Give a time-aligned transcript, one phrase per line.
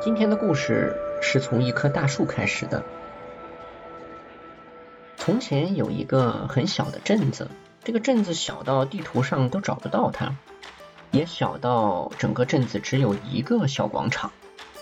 [0.00, 2.84] 今天的故事是从一棵大树开始的。
[5.16, 7.48] 从前有一个很小的镇子，
[7.82, 10.36] 这个镇子小到地图上都找不到它，
[11.10, 14.30] 也小到整个镇子只有一个小广场。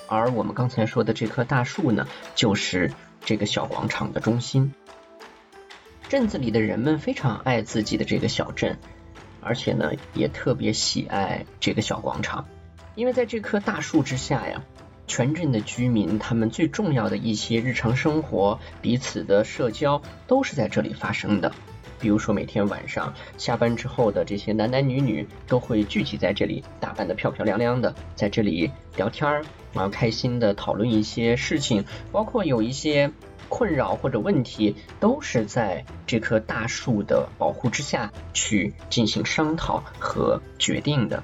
[0.07, 2.93] 而我们刚才说的这棵大树呢，就是
[3.25, 4.75] 这个小广场的中心。
[6.11, 8.79] 镇子里的人们非常爱自己的这个小镇，
[9.40, 12.46] 而且呢，也特别喜爱这个小广场，
[12.95, 14.62] 因为在这棵大树之下呀。
[15.07, 21.53] 全镇的居民，他们最重要的一些日常生活、彼此的社交，都是在这里发生的。
[21.99, 29.43] 比如说，每天晚上下班之后的这些男男女女，都会聚集在这里，打扮的漂漂亮亮的，在这里聊天儿，
[29.73, 33.11] 然后开心的讨论一些事情，包括有一些
[33.48, 41.23] 困扰或者问题，都是在这棵大树的保护之下去进行商讨和决定的。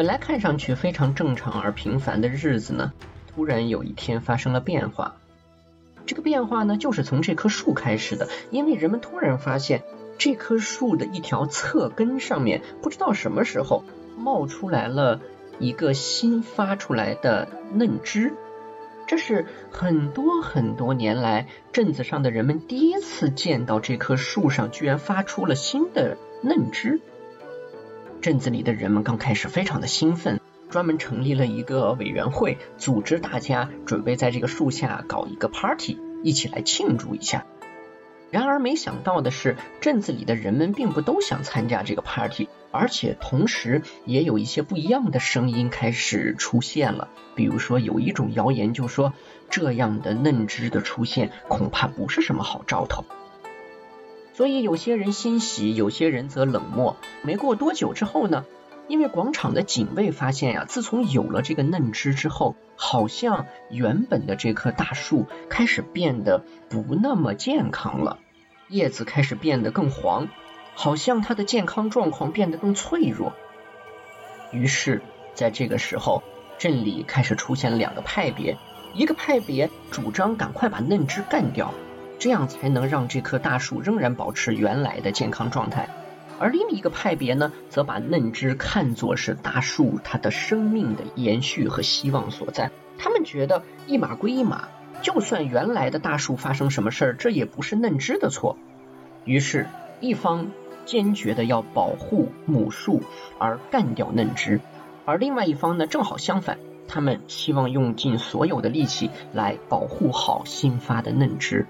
[0.00, 2.94] 本来看上去非常正常而平凡的日子呢，
[3.28, 5.16] 突然有一天发生了变化。
[6.06, 8.26] 这个变化呢，就是从这棵树开始的。
[8.50, 9.82] 因为人们突然发现，
[10.16, 13.84] 这棵树的一条侧根上面，不知道什么时候
[14.16, 15.20] 冒出来了
[15.58, 18.32] 一个新发出来的嫩枝。
[19.06, 27.02] 这是很多很多年来镇子上的人们第一次见到这棵树上居然发出了新的嫩枝。
[28.20, 37.46] 镇子里的人们刚开始非常的兴奋，专门成立了一个委员会，组织大家准备在这个树下搞一个 party，一起来庆祝一下。
[38.30, 47.08] 然而没想到的是，镇子里的人们并不都想参加这个 party，而且同时也有一些不一样的声音开始出现了。
[47.34, 49.14] 比如说，有一种谣言就说，
[49.48, 53.04] 这样的嫩枝的出现恐怕不是什么好兆头。
[54.32, 56.96] 所以有些人欣喜，有些人则冷漠。
[57.22, 58.44] 没过多久之后呢，
[58.88, 68.18] 因为广场的警卫发现呀，自从有了这个嫩枝之后，好像原本的这棵大树开始变得不那么健康了，
[68.68, 70.28] 叶子开始变得更黄，
[70.74, 73.34] 好像它的健康状况变得更脆弱。
[74.52, 75.02] 于是，
[75.34, 76.22] 在这个时候，
[76.58, 78.56] 镇里开始出现两个派别，
[78.94, 81.74] 一个派别主张赶快把嫩枝干掉。
[82.20, 85.88] 这样才能让这棵大树仍然保持原来的健康状态，
[86.38, 92.70] 而另一个派别呢，则把嫩枝看作是大树它的生命的延续和希望所在。
[92.98, 94.68] 他们觉得一码归一码，
[95.00, 98.58] 就算原来的大树发生什么事儿，这也不是嫩枝的错。
[99.24, 99.66] 于是，
[100.00, 100.50] 一方
[100.84, 103.02] 坚决的要保护母树
[103.38, 104.60] 而干掉嫩枝，
[105.06, 111.66] 而另外一方呢，正好相反，他们希望用尽所有的力气来保护好新发的嫩枝。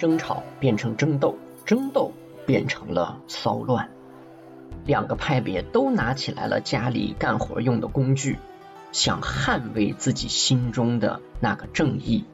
[0.00, 2.10] 争吵变成争斗，争斗
[2.46, 3.90] 变成了骚乱。
[4.86, 8.38] 两个派别都拿起来了家里干活用的工具，
[8.92, 12.24] 想捍卫自己心中的那个正义。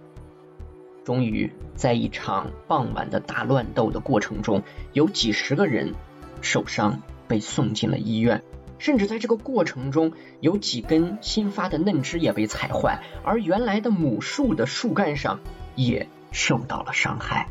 [1.04, 4.62] 终于，在一场傍晚的大乱斗的过程中，
[4.93, 5.94] 有几十个人
[6.43, 8.43] 受伤，被送进了医院。
[8.78, 15.41] 甚至在这个过程中，有几根新发的嫩枝也被踩坏，而原来的母树的树干上
[15.75, 17.48] 也受到了伤害。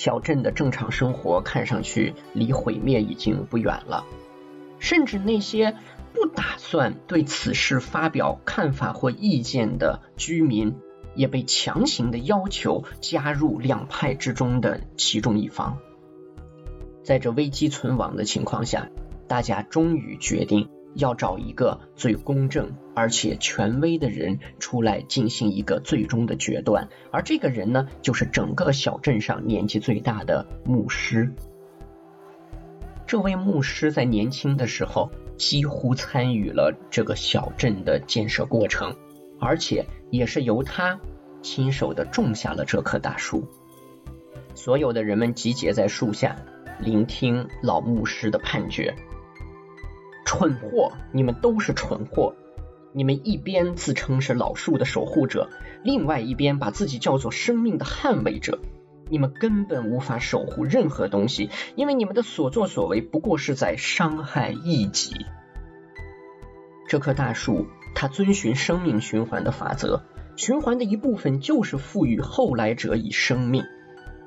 [0.00, 4.06] 小镇的正常生活看上去离毁灭已经不远了，
[4.78, 5.76] 甚至那些
[6.14, 10.74] 不打算对此事发表看法或意见的居民，
[11.14, 15.76] 也被强行的要求加入两派之中的其中一方。
[17.04, 18.88] 在这危机存亡的情况下，
[19.28, 20.70] 大家终于决定。
[20.94, 31.32] 要找一个最公正而且权威的人出来进行一个最终的决断，而这个人呢，就是整个小镇上年纪最大的牧师。
[33.06, 38.94] 这位牧师在年轻的时候几乎参与了这个小镇的建设过程，
[39.40, 41.00] 而且也是由他
[41.42, 43.48] 亲手的种下了这棵大树。
[44.54, 46.36] 所有的人们集结在树下，
[46.78, 48.94] 聆听老牧师的判决。
[50.30, 50.92] 蠢货！
[51.10, 52.36] 你们都是蠢货！
[52.92, 55.50] 你们一边自称是老树的守护者，
[55.82, 58.60] 另外一边把自己叫做生命的捍卫者。
[59.08, 65.26] 你们根本无法守护任何东西，因为你们的所作所为不过是在伤害异己。
[66.88, 67.66] 这棵大树，
[67.96, 70.02] 它遵循生命循环的法则，
[70.36, 73.64] 循环的一部分就是赋予后来者以生命。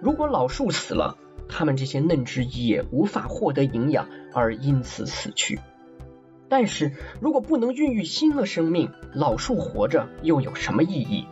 [0.01, 1.17] 如果老树死了，
[1.47, 5.61] 它们这些嫩枝也无法获得营养，而因此死去。
[6.53, 11.25] 但是如果不能孕育新的生命，老树活着又有什么意义？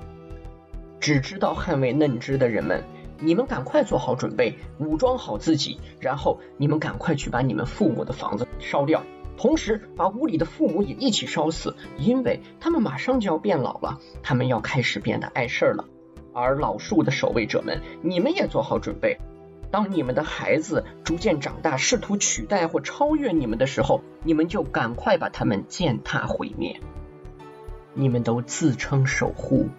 [0.99, 2.83] 只知道捍卫嫩枝的人们，
[3.19, 9.03] 你们赶快做好准备，武装好自己，然后你们赶快去把你们父母的房子烧掉，
[9.37, 15.85] 同时把屋里的父母也一起烧死，因为他们马上就要变老了，他们要开始变得碍事儿了。
[16.33, 19.19] 而老树的守卫者们，你们也做好准备，
[19.71, 26.79] 当你们的孩子逐渐长大，试图取代或超越你们的时候，你们就赶快把他们践踏毁灭。
[27.93, 29.69] 你们都自称守护，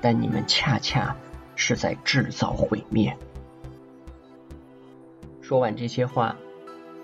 [0.00, 1.16] 但你们恰恰
[1.56, 3.16] 是在制造毁灭。
[5.40, 6.36] 说完这些话，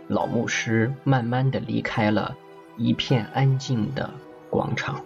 [0.06, 2.36] 老牧师慢慢的离开了
[2.76, 4.10] 一片安静的
[4.50, 5.04] 广场。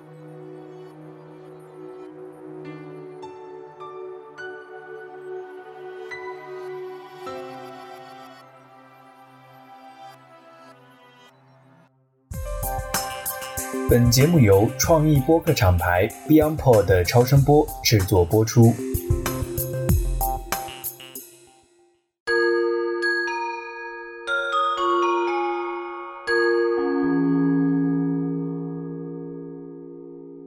[13.90, 18.74] 本节目由创意播客厂牌 BeyondPod 的超声波制作播出。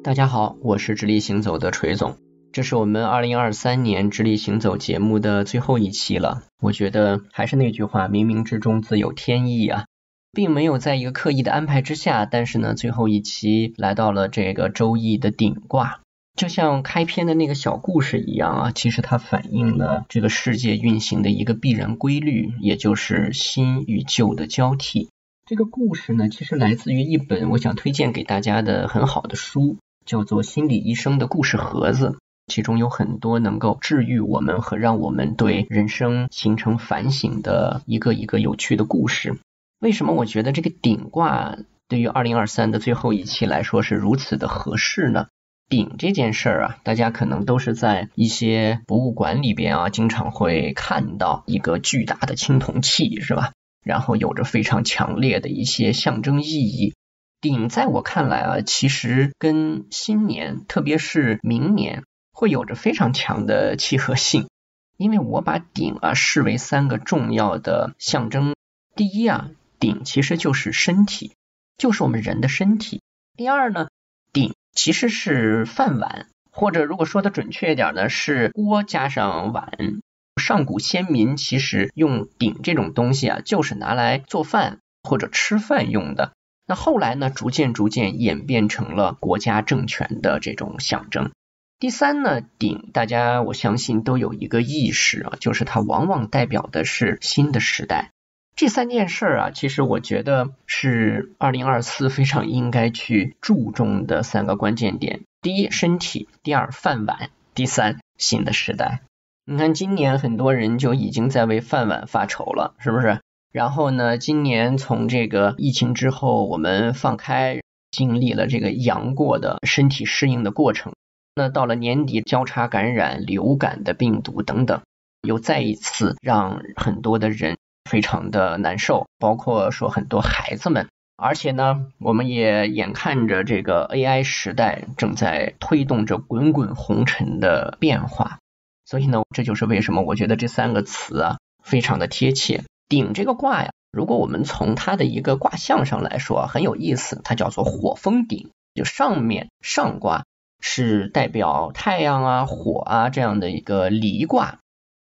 [0.03, 2.17] 大家好，我是直立行走的锤总，
[2.51, 6.43] 这是我们二零二三年直立行走节目的最后一期了。
[6.61, 9.85] 我觉得还是那句话，冥冥之中自有天意啊。
[10.33, 15.99] 并没有在一个刻意的安排之下，但是呢，最后一期来到了这个周易的顶卦，
[16.37, 25.09] 就像开篇的那个小故事一样啊，其实它反映了这个世界运行的一个必然规律，也就是新与旧的交替。
[25.45, 32.07] 这个故事呢，其实来自于一本我想推荐给大家的很好的书，叫做《心理医生的故事盒子》，
[32.47, 39.35] 其中有很多能够治愈我们和让我们对人生形成反省的一个一个有趣的故事。
[39.81, 41.57] 为什么我觉得这个顶卦
[41.87, 45.25] 对于二零二三的最后一期来说是如此的合适呢？
[45.69, 53.53] 顶这件事儿啊，大家可能都是在一些博物馆里边啊，经常会看到一个巨大的青铜器，是吧？
[53.83, 56.93] 然后有着非常强烈的一些象征意义。
[57.41, 64.47] 鼎在我看来啊，其实跟新年，特别是明年，会有着非常强的契合性，
[64.95, 68.53] 因为我把鼎啊视为三个重要的象征。
[68.95, 69.49] 第一啊。
[69.81, 71.33] 鼎其实就是身体，
[71.75, 73.01] 就是我们人的身体。
[73.35, 73.89] 第二呢，
[74.31, 79.99] 鼎其实是饭碗，或者如果说的准确一点呢，是锅加上碗。
[80.39, 86.31] 上古先民其实用鼎这种东西啊，就是拿来做饭或者吃饭用的。
[86.67, 91.31] 那后来呢，逐渐逐渐演变成了国家政权的这种象征。
[91.79, 98.11] 第三呢，鼎大家我相信都有一个意识啊，就是它往往代表的是新的时代。
[98.55, 109.01] 这三件事儿啊，其实我觉得是二零二四非常应该去注重的三个关键点：第一，身体；第二，饭碗；第三，新的时代。
[109.45, 113.19] 你看，今年很多人就已经在为饭碗发愁了，是不是？
[113.51, 120.93] 然后呢，今年从这个疫情之后，我们放开，经历了这个阳过的身体适应的过程，
[121.35, 124.81] 那到了年底，交叉感染流感的病毒等等，
[125.27, 127.57] 又再一次让很多的人。
[127.91, 138.39] 非常的难受，包括说很多孩子们，而且呢，我们也眼看着这个 AI 时代正在推动着滚滚红尘的变化，
[138.85, 142.63] 所以呢，这就是为什么我觉得这三个词啊非常的贴切。
[142.87, 150.23] 顶这个卦呀，如果我们从它的一个卦象上来说，很有意思，它叫做火风顶，就上面上卦
[150.61, 154.59] 是代表太阳啊、火啊这样的一个离卦。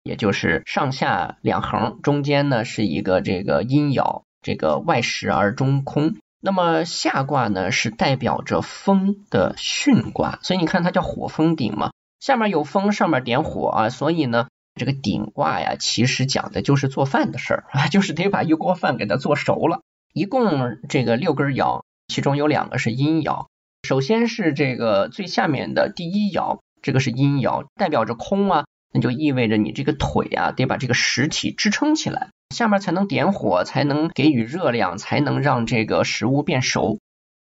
[0.10, 6.16] 也就是上下两横，中间呢是一个这个阴爻，这个外实而中空。
[6.42, 19.82] 那么下卦呢是代表着风的巽卦，所以你看它叫火风鼎嘛，下面有风，上面点火啊，所以呢这个鼎卦呀，其实讲的就是做饭的事儿啊， 就是得把一锅饭给它做熟了。
[20.12, 23.46] 一共这个六根爻，其中有两个是阴爻，
[23.84, 28.66] 首先是这个最下面的第一爻，这个是阴爻，代表着空啊。
[28.92, 37.00] 那就意味着你这个腿啊，得把这个实体支撑起来，下面才能点火，才能给予热量，才能让这个食物变熟。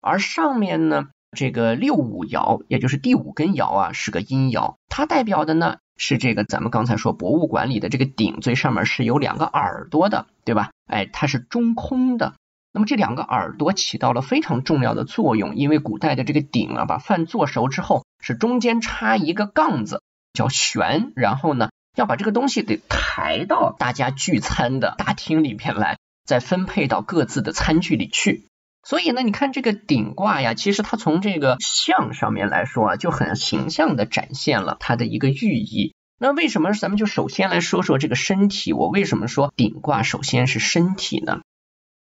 [0.02, 10.72] 而上面呢，这个六五爻，也就是第五根爻啊，是个阴爻，它代表的呢是这个咱们刚才说博物馆里的这个鼎最上面是有两个耳朵的，对吧？
[10.86, 12.34] 哎，它是中空的。
[12.74, 20.02] 那么这两个耳朵起到了非常重要的作用，因为古代的这个鼎啊，把饭做熟之后，是中间插一个杠子。
[20.34, 28.46] 叫悬，然后呢，要把这个东西得抬到大家聚餐的大厅里边来，再分配到各自的餐具里去。
[28.84, 35.94] 所以呢，你看这个顶卦呀，其实它从这个象上面来说啊，就很形象的展现了它的一个寓意。
[36.18, 38.74] 那为什么咱们就首先来说说这个身体？
[38.74, 41.42] 我为什么说顶卦首先是身体呢？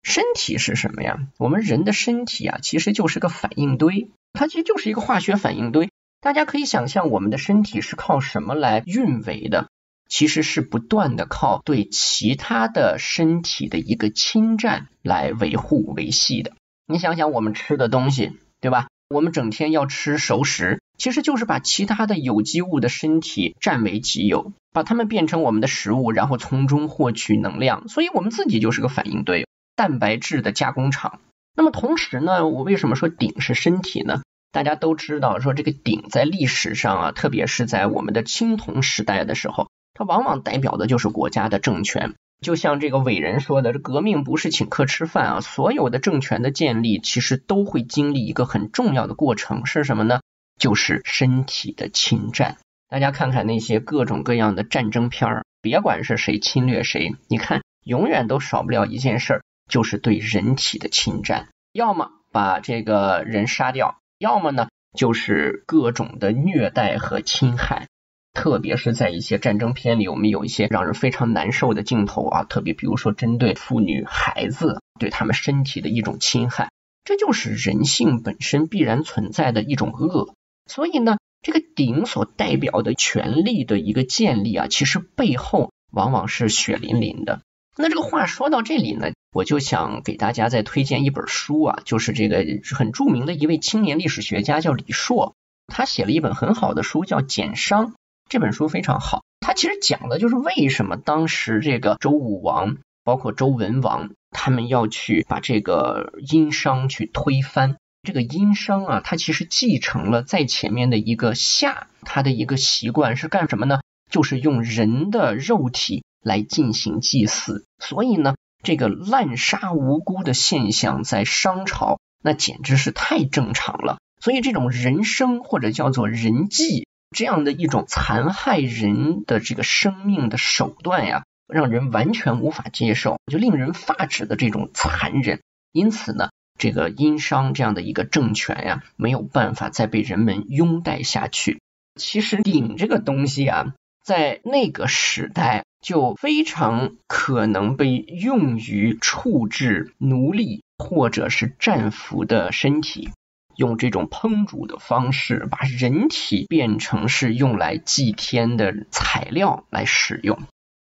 [0.03, 1.19] 身体是什么呀？
[1.37, 5.89] 我们人的身体啊，其实就是个反应堆，它其实就是一个化学反应堆。
[6.21, 9.69] 大家可以想象，我们的身体是靠什么来运维的？
[10.07, 16.51] 其实是不断的靠对其他的身体的一个侵占来维护维系的。
[16.85, 18.87] 你想想，我们吃的东西，对吧？
[19.09, 27.87] 我们整天要吃熟食，其实就是把其他的有机物的身体占为己有，把它们变成我们的食物，然后从中获取能量。
[27.87, 31.19] 所以我们自己就是个反应堆，蛋白质的加工厂。
[31.55, 34.21] 那么同时呢，我为什么说鼎是身体呢？
[34.51, 39.69] 大家都知道，说这个鼎在历史上啊，特别是在我们的青铜时代的时候。
[39.93, 50.21] 它往往代表的就是国家的政权，就像这个伟人说的，这革命不是请客吃饭啊，所有的政权的建立其实都会经历一个很重要的过程，是什么呢？
[50.57, 52.57] 就是身体的侵占。
[52.89, 67.87] 大家看看那些各种各样的战争片儿，别管是谁侵略谁，你看永远都少不了一件事儿，就是对人体的侵占，要么把这个人杀掉，要么呢就是各种的虐待和侵害。
[68.33, 76.69] 特别是在一些战争片里，我们有一些让人非常难受的镜头啊，特别比如说针对妇女、孩子对他们身体的一种侵害，
[77.03, 80.35] 这就是人性本身必然存在的一种恶。
[80.67, 87.41] 所以呢，这个鼎所代表的权力的一个建立啊，其实背后往往是血淋淋的。
[87.75, 92.45] 那这个话说到这里呢，我就想给大家再推荐一本书啊，就是这个
[92.75, 95.35] 很著名的一位青年历史学家叫李硕，
[95.67, 97.87] 他写了一本很好的书叫《简商》。
[98.29, 107.77] 这本书非常好，他其实讲的就是为什么当时这个周武王，包括周文王，他们要去把这个殷商去推翻。
[108.03, 113.81] 这个殷商啊，他其实继承了在前面的一个夏，他的一个习惯是干什么呢？
[114.09, 117.65] 就是用人的肉体来进行祭祀。
[117.79, 123.97] 所以呢，这个滥杀无辜的现象在商朝那简直是太正常了。
[124.19, 126.87] 所以这种人生或者叫做人祭。
[127.13, 135.41] 这样的一种残害人的这个生命的手段呀，让人完全无法接受，就令人发指的这种残忍。
[135.73, 141.59] 因此呢，这个殷商这样的一个政权呀，没有办法再被人们拥戴下去。
[141.99, 143.73] 其实鼎这个东西啊，
[144.05, 153.09] 在那个时代就非常可能被用于处置奴隶或者是战俘的身体。
[153.57, 160.39] 用这种烹煮的方式，把人体变成是用来祭天的材料来使用。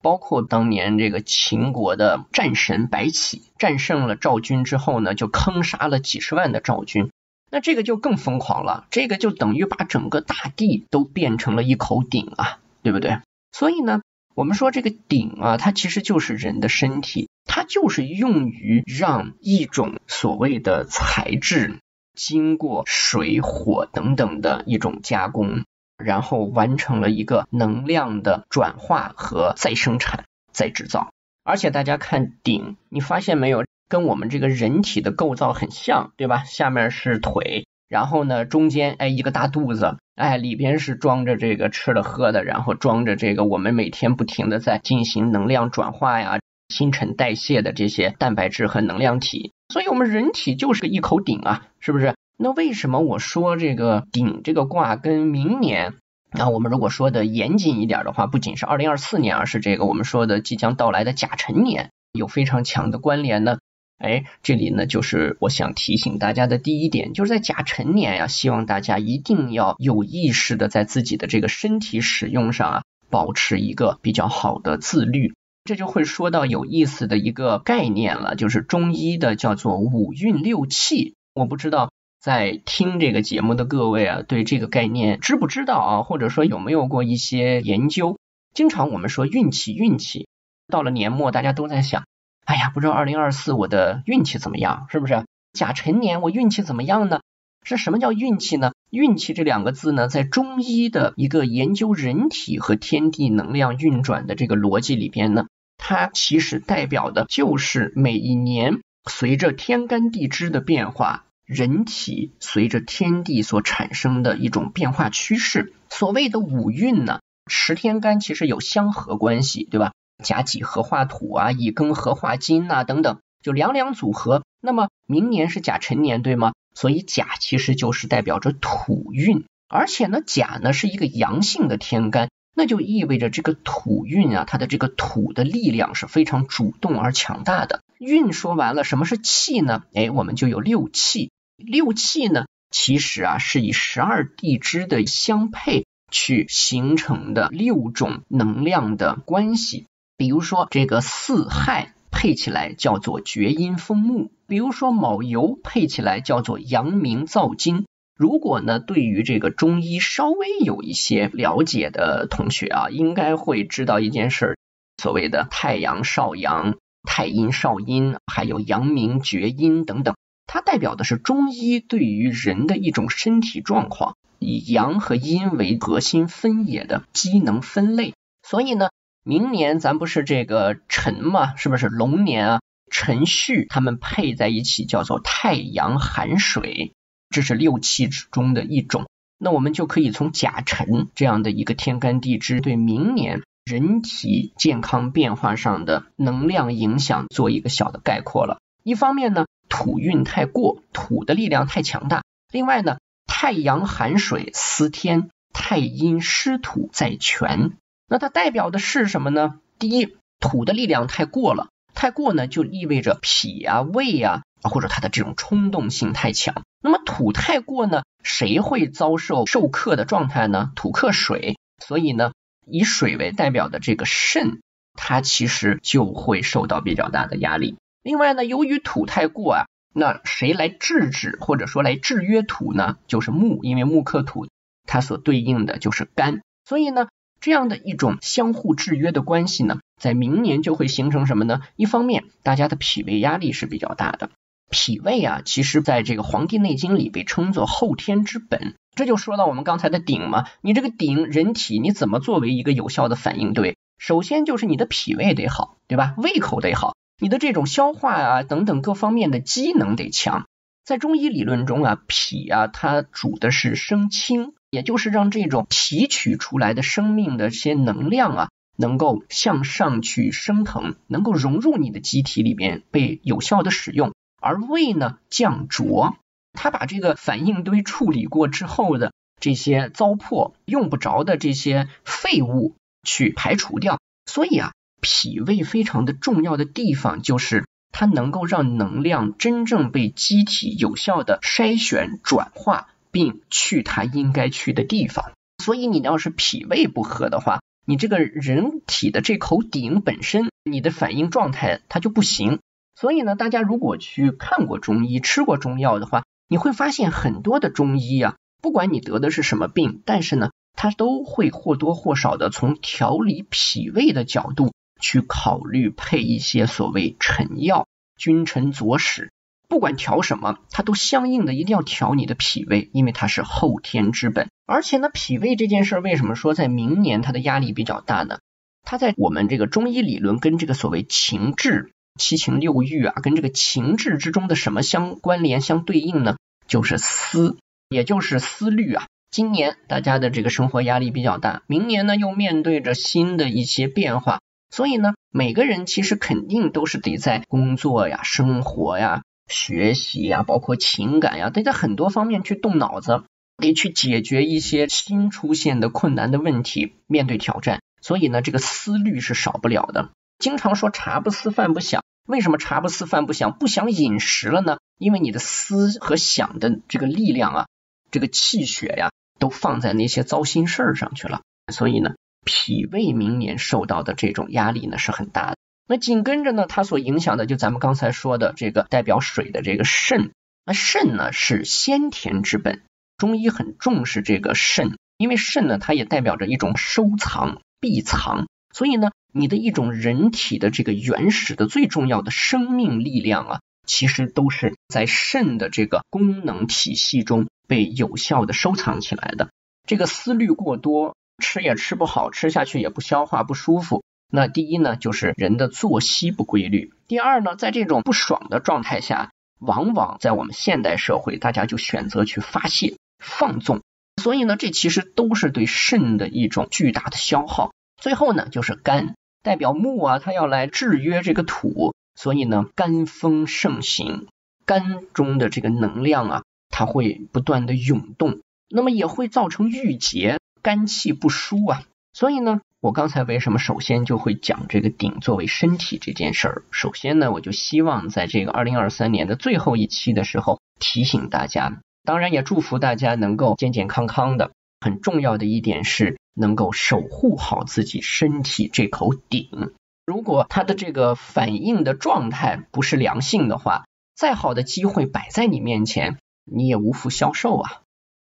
[0.00, 7.11] 包括当年这个秦国的战神白起战胜了赵军之后呢，就坑杀了几十万的赵军。
[7.50, 13.20] 那这个就更疯狂了，这个就等于把整个大地都变成了一口鼎啊，对不对？
[13.52, 14.00] 所以呢，
[14.34, 21.78] 我们说这个鼎啊，它其实就是人的身体，它就是用于让一种所谓的材质。
[22.14, 25.64] 经过水火等等的一种加工，
[25.96, 31.10] 然后完成了一个能量的转化和再生产、再制造。
[31.42, 36.44] 而且大家看鼎，你发现没有，跟我们这个人体的构造很像，对吧？
[36.44, 49.52] 下面是腿，然后呢，中间哎一个大肚子，哎里边是装着这个吃的喝的，然后装着这个我们每天不停的在进行能量转化呀、新陈代谢的这些蛋白质和能量体。
[49.68, 52.14] 所以，我们人体就是一口鼎啊，是不是？
[52.38, 55.92] 那为什么我说这个鼎这个卦跟明年
[56.30, 63.58] 啊，我们如果说的严谨一点的话，不仅是二零二四年，而是这个我们说的即将到来的甲辰年有非常强的关联呢？
[64.02, 75.32] 哎，这里呢就是我想提醒大家的第一点，就是在甲辰年呀，希望大家一定要有意识的在自己的这个身体使用上啊，保持一个比较好的自律。
[75.64, 81.14] 这就会说到有意思的一个概念了，就是中医的叫做五运六气。
[81.35, 86.02] 我不知道在听这个节目的各位啊，对这个概念知不知道啊？
[86.02, 88.18] 或者说有没有过一些研究？
[88.52, 90.26] 经常我们说运气，运气
[90.66, 92.02] 到了年末，大家都在想，
[92.44, 94.87] 哎呀，不知道二零二四我的运气怎么样？
[94.90, 97.20] 是不是甲辰年我运气怎么样呢？
[97.64, 98.72] 是什么叫运气呢？
[98.90, 105.46] 运气这两个字呢，在中医的一个研究人体和天地能量运转的这个逻辑里边呢，
[105.78, 115.72] 它其实代表的就是每一年随着天干地支的变化，人体随着天地所产生的一种变化趋势。
[115.88, 119.92] 所谓的五运呢，十天干其实有相合关系，对吧？
[120.23, 124.43] 甲己合化土啊，乙庚合化金呐，等等，就两两组合。
[124.61, 126.52] 那么明年是甲辰年，对吗？
[126.75, 137.83] 所以甲其实就是代表着土运，而且呢，甲呢是一个阳性的天干，那就意味着这个土运啊，它的这个土的力量是非常主动而强大的。
[137.99, 139.83] 运说完了，什么是气呢？
[139.93, 141.31] 哎，我们就有六气。
[141.57, 149.87] 六气呢，其实啊是以十二地支的相配去形成的六种能量的关系。
[150.23, 157.87] 比如说这个四亥配起来叫做厥阴风木，比如说卯酉配起来叫做阳明燥金。
[158.17, 164.57] 如果呢，对于这个中医稍微有一些了解的同学啊，应该会知道一件事，
[164.97, 170.14] 所谓的太阳少阳、太阴少阴，还有阳明厥阴等等，
[170.47, 178.14] 它代表的是中医对于人的一种身体状况，以阳和阴为核心分野的机能分类。
[178.45, 178.91] 所以呢，
[179.25, 182.61] 明年咱不是这个辰嘛，是不是龙年啊？
[182.91, 186.93] 辰戌他们配在一起叫做太阳寒水。
[187.31, 189.07] 这是六气之中的一种，
[189.38, 198.59] 那我们就可以从甲辰这样的一个天干地支对明年人体健康变化上的能量影响做一个小的概括了。
[198.83, 207.79] 一方面呢，土运太过，土的力量太强大；另外呢，太阳寒水司天，太阴湿土在权。
[208.12, 209.59] 那它代表的是什么呢？
[209.78, 214.42] 第一，土的力量太过了，太过呢就意味着脾啊、胃啊。
[214.62, 220.71] 或者它的这种冲动性太强，那么土太过呢，谁会遭受受克的状态呢？
[220.76, 222.31] 土克水，所以呢，
[222.64, 224.61] 以水为代表的这个肾，
[224.95, 227.76] 它其实就会受到比较大的压力。
[228.04, 232.99] 另外呢，由于土太过啊，那谁来制止或者说来制约土呢？
[233.09, 234.47] 就是木，因为木克土，
[234.87, 237.09] 它所对应的就是肝，所以呢，
[237.42, 241.61] 这样的一种相互制约的关系呢，在明年就会形成什么呢？
[241.75, 244.30] 一方面，大家的脾胃压力是比较大的。
[244.70, 250.46] 脾胃啊，其实在这个《黄帝内经》里被称作后天之本，这就说到我们刚才的鼎嘛。
[250.62, 253.76] 你这个鼎，人体你怎么作为一个有效的反应堆？
[253.99, 256.14] 首先就是你的脾胃得好，对吧？
[256.16, 260.47] 胃口得好，你的这种消化啊等等各方面的机能得强。
[260.84, 274.15] 在中医理论中啊，脾啊它主的是生清，也就是让这种提取出来的生命的这些能量啊，能够向上去升腾，能够融入你的机体里边，被有效的使用。
[274.41, 276.17] 而胃呢降浊，
[276.54, 282.75] 它把这个反应堆处理过之后的这些糟粕、用不着的这些废物
[283.06, 284.00] 去排除掉。
[284.25, 295.30] 所以啊，脾胃非常的重要的地方就是它能够让能量真正被机体有效的筛选、转化，并去它应该去的地方。
[295.62, 302.58] 所以你要是脾胃不和的话，你这个人体的这口鼎本身，你的反应状态它就不行。
[302.94, 319.30] 所以呢，大家如果去看过中医、吃过中药的话，你会发现很多的中医啊，不管你得的是什么病，但是呢，他都会或多或少的从调理脾胃的角度去考虑配一些所谓臣药、君臣佐使。
[319.73, 324.50] 不管调什么，它都相应的一定要调你的脾胃，因为它是后天之本。
[324.67, 328.39] 而且呢，脾胃这件事儿为什么说在明年它的压力比较大呢？
[328.82, 331.91] 它在我们这个中医理论跟这个所谓情志。
[332.21, 336.37] 七情六欲啊，跟这个情志之中的什么相关联、相对应呢？
[336.67, 337.56] 就是思，
[337.89, 339.06] 也就是思虑啊。
[339.30, 353.23] 今年大家的这个生活压力比较大，明年呢又面对着新的一些变化，所以呢，每个人其实肯定都是得在工作呀、生活呀、学习呀，包括情感呀，得在很多方面去动脑子，
[353.58, 357.80] 得去解决一些新出现的困难的问题，面对挑战。
[358.00, 360.10] 所以呢，这个思虑是少不了的。
[360.38, 364.78] 经常说茶不思饭不想，为什么茶不思饭不想，不想饮食了呢？
[364.99, 367.67] 因为你的思和想的这个力量啊，
[368.10, 371.43] 这个气血呀，都放在那些糟心事儿上去了。
[371.73, 375.56] 所以呢，脾胃明年受到的这种压力呢是很大的。
[375.86, 380.30] 那紧跟着呢，它所影响的就咱们刚才说的这个代表水的这个肾。
[380.64, 382.82] 那肾呢是先天之本，
[383.16, 389.10] 中医很重视这个肾，因为肾呢它也代表着一种收藏、闭藏，所以呢。
[389.34, 399.49] 你的一种人体的这个原始的最重要的生命力量啊，其实都是在肾的这个功能体系中被有效的收藏起来的。
[399.86, 404.04] 这个思虑过多，吃也吃不好，吃下去也不消化不舒服。
[404.34, 413.82] 那第一呢，就是人的作息不规律；第二呢，在这种不爽的状态下，往往在我们现代社会，大家就选择去发泄放纵。
[414.23, 417.75] 所以呢，这其实都是对肾的一种巨大的消耗。
[418.00, 419.14] 最后呢，就是肝。
[419.42, 424.28] 代表木啊，它要来制约这个土，所以呢，肝风盛行，
[424.64, 428.40] 肝中的这个能量啊，它会不断的涌动，
[428.71, 431.82] 那么也会造成郁结，肝气不舒啊。
[432.12, 436.62] 所以呢，我刚才为什么首先就会讲这个鼎作为身体这件事儿？
[436.70, 444.50] 首先呢，我就希望在这个二零二三年的最后一期的时候提醒大家，当然也祝福大家能够健健康康的。
[444.80, 449.72] 很重要的一点是能够守护好自己身体这口鼎。
[450.04, 453.84] 如果它的这个反应的状态不是良性的话，
[454.16, 457.81] 再好的机会摆在你面前，你也无福消受啊。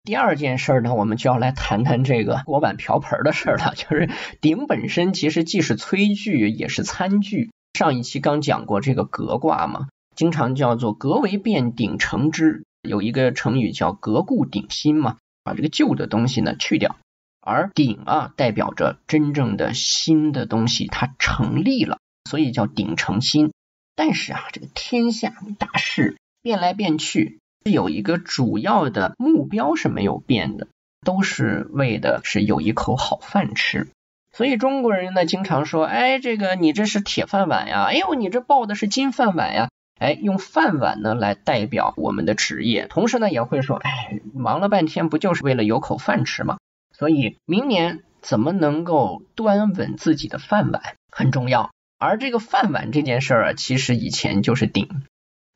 [0.05, 3.73] 第二件事儿呢，我们就要来谈谈这个锅碗瓢盆的事儿了。
[3.75, 7.51] 就是鼎本身其实既是炊具也是餐具。
[7.73, 12.63] 上一期刚讲过这个革卦嘛，经常叫做革为变，鼎成之。
[12.87, 16.97] 有一个成语叫革故鼎新嘛，把这个旧的东西呢去掉，
[17.41, 21.97] 而鼎啊代表着真正的新的东西它成立了，
[22.29, 23.51] 所以叫鼎成新。
[23.95, 27.39] 但是啊，这个天下大事变来变去。
[27.71, 30.67] 有一个主要的目标是没有变的，
[31.03, 33.87] 都是为的是有一口好饭吃。
[34.31, 46.57] 所以中国人呢经常说，哎，这个你这是铁饭碗呀，哎呦，你这抱的是金饭碗呀，哎，用饭碗呢来代表我们的职业，同时呢也会说，哎，忙了半天不就是为了有口饭吃吗？
[46.93, 51.71] 所以明年怎么能够端稳自己的饭碗很重要。
[51.97, 55.03] 而这个饭碗这件事儿啊，其实以前就是鼎。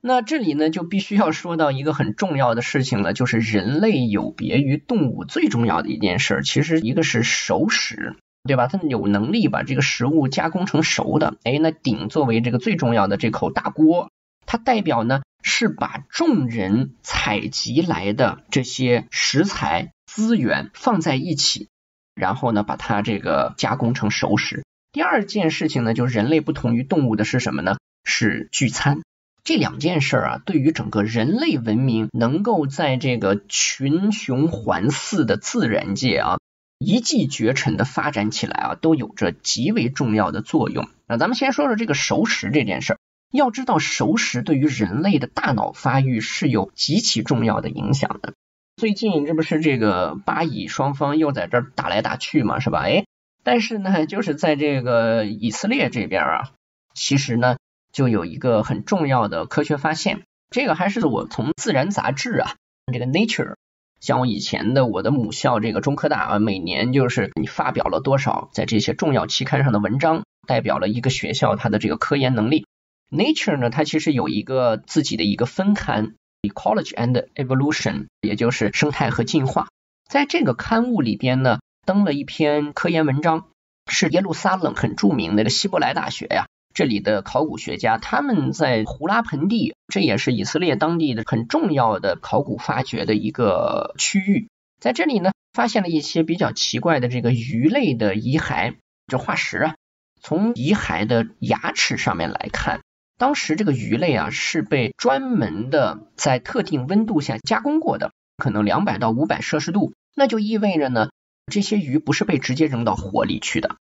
[0.01, 8.67] 那这里呢，就必须要说到一个很重要的事情了，就是人类有别于动物最重要的一件事，其实一个是熟食，对吧？
[8.67, 11.35] 它有能力把这个食物加工成熟的。
[11.43, 14.09] 哎，那鼎作为这个最重要的这口大锅，
[14.45, 21.67] 它代表呢是把众人采集来的这些食材资源放在一起，
[22.15, 24.63] 然后呢把它这个加工成熟食。
[24.93, 27.75] 第二件事情呢，就是人类不同于动物的是什么呢？
[28.05, 29.01] 是聚餐。
[29.43, 36.37] 这两件事啊，对于整个人类文明能够在这个群雄环伺的自然界啊，
[36.77, 40.87] 一骑绝尘的发展起来啊，都有着极为重要的作用。
[41.07, 42.99] 那咱们先说说这个熟食这件事儿。
[43.31, 48.33] 要知道，熟食对于人类的大脑发育是有极其重要的影响的。
[48.77, 52.79] 最近这不是这个巴以双方又在这儿打来打去嘛，是吧？
[52.79, 53.05] 哎，
[53.43, 56.51] 但是呢，就是在这个以色列这边啊，
[56.93, 57.57] 其实呢。
[57.91, 62.55] 就有一个很重要的科学发现，这个还是我从《自然》杂志啊，
[62.91, 63.55] 这个 Nature，
[63.99, 72.65] 像我以前的我的母校这个中科大啊，每年就是你发表了多少在这些重要期刊上的文章，代表了一个学校它的这个科研能力。
[73.11, 79.67] Nature 呢，它其实有一个自己的一个分刊，Ecology and Evolution，也就是生态和进化。
[80.07, 83.47] 在这个刊物里边呢，登了一篇科研文章，
[83.87, 86.45] 是耶路撒冷很著名的希伯来大学呀。
[86.79, 94.47] 这里的考古学家，他们在胡拉盆地，这也是以色列当地的很重要的考古发掘的一个区域，
[94.79, 98.75] 在这里呢，发现了一些比较奇怪的这个鱼类的遗骸，
[99.07, 99.75] 这化石啊。
[100.21, 102.79] 从遗骸的牙齿上面来看，
[103.17, 111.09] 当时这个鱼类啊是被专门的在特定温度下加工过的，可能两百到五百摄氏度，那就意味着呢，
[111.51, 113.75] 这些鱼不是被直接扔到火里去的。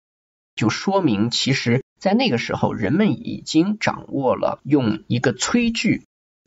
[0.55, 6.03] 就说明，其实，在那个时候，人们已经掌握了用一个炊具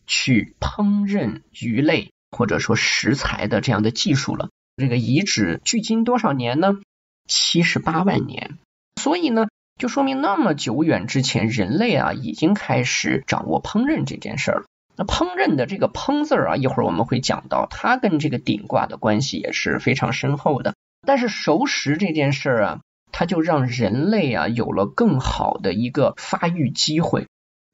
[0.06, 4.48] 去烹饪鱼类或者说食材的这样的技术了。
[4.76, 6.78] 这个遗址距今多少年呢？
[7.26, 8.58] 七十八万年。
[9.00, 14.64] 所以呢，就说明那么久远之前，人类啊已经开始掌握烹饪这件事了。
[14.96, 20.74] 那烹饪的这个“烹”字啊，一会儿我们会讲到，它跟这个鼎卦的关系也是非常深厚的。
[21.06, 22.80] 但是熟食这件事儿啊。
[23.12, 27.26] 它就让人类啊有了更好的一个发育机会，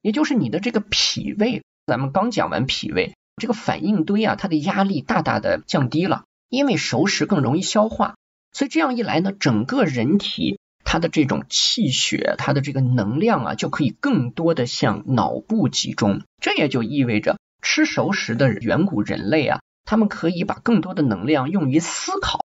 [0.03, 8.15] 也就是你的这个脾胃，咱们刚讲完脾胃，这个反应堆啊，它的压力大大的降低了，因为熟食更容易消化，
[8.53, 22.45] 所以这样一来呢，整个人体它的这种气血，它的这个能量啊，就可以更多的向脑部集中，这也就意味着吃熟食的远古人类啊，他们可以把更多的能量用于思考。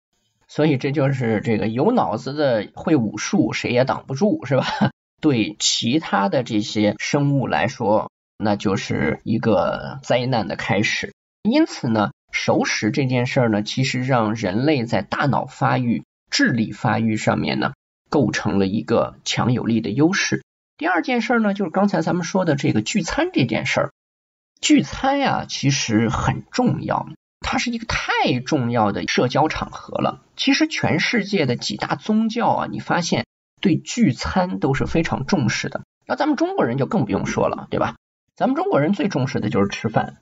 [0.55, 4.67] 所以这就是这个有脑子的会武术，谁也挡不住，是吧？
[5.19, 11.15] 对其他的这些生物来说，那就是一个灾难的开始。
[11.43, 17.73] 因此呢，熟食这件事儿呢，其实让人类在大脑发育、智力发育上面呢，
[18.11, 20.43] 构成了一个强有力的优势。
[20.77, 23.93] 第二件事儿呢，就是刚才咱们说的这个聚餐这件事儿。
[24.61, 27.09] 聚餐呀，其实很重要。
[27.43, 30.23] 它是一个太重要的社交场合了。
[30.37, 33.27] 其实全世界的几大宗教啊，你发现
[33.61, 35.83] 对聚餐都是非常重视的。
[36.07, 37.97] 那咱们中国人就更不用说了，对吧？
[38.35, 40.17] 咱们中国人最重视的就是吃饭。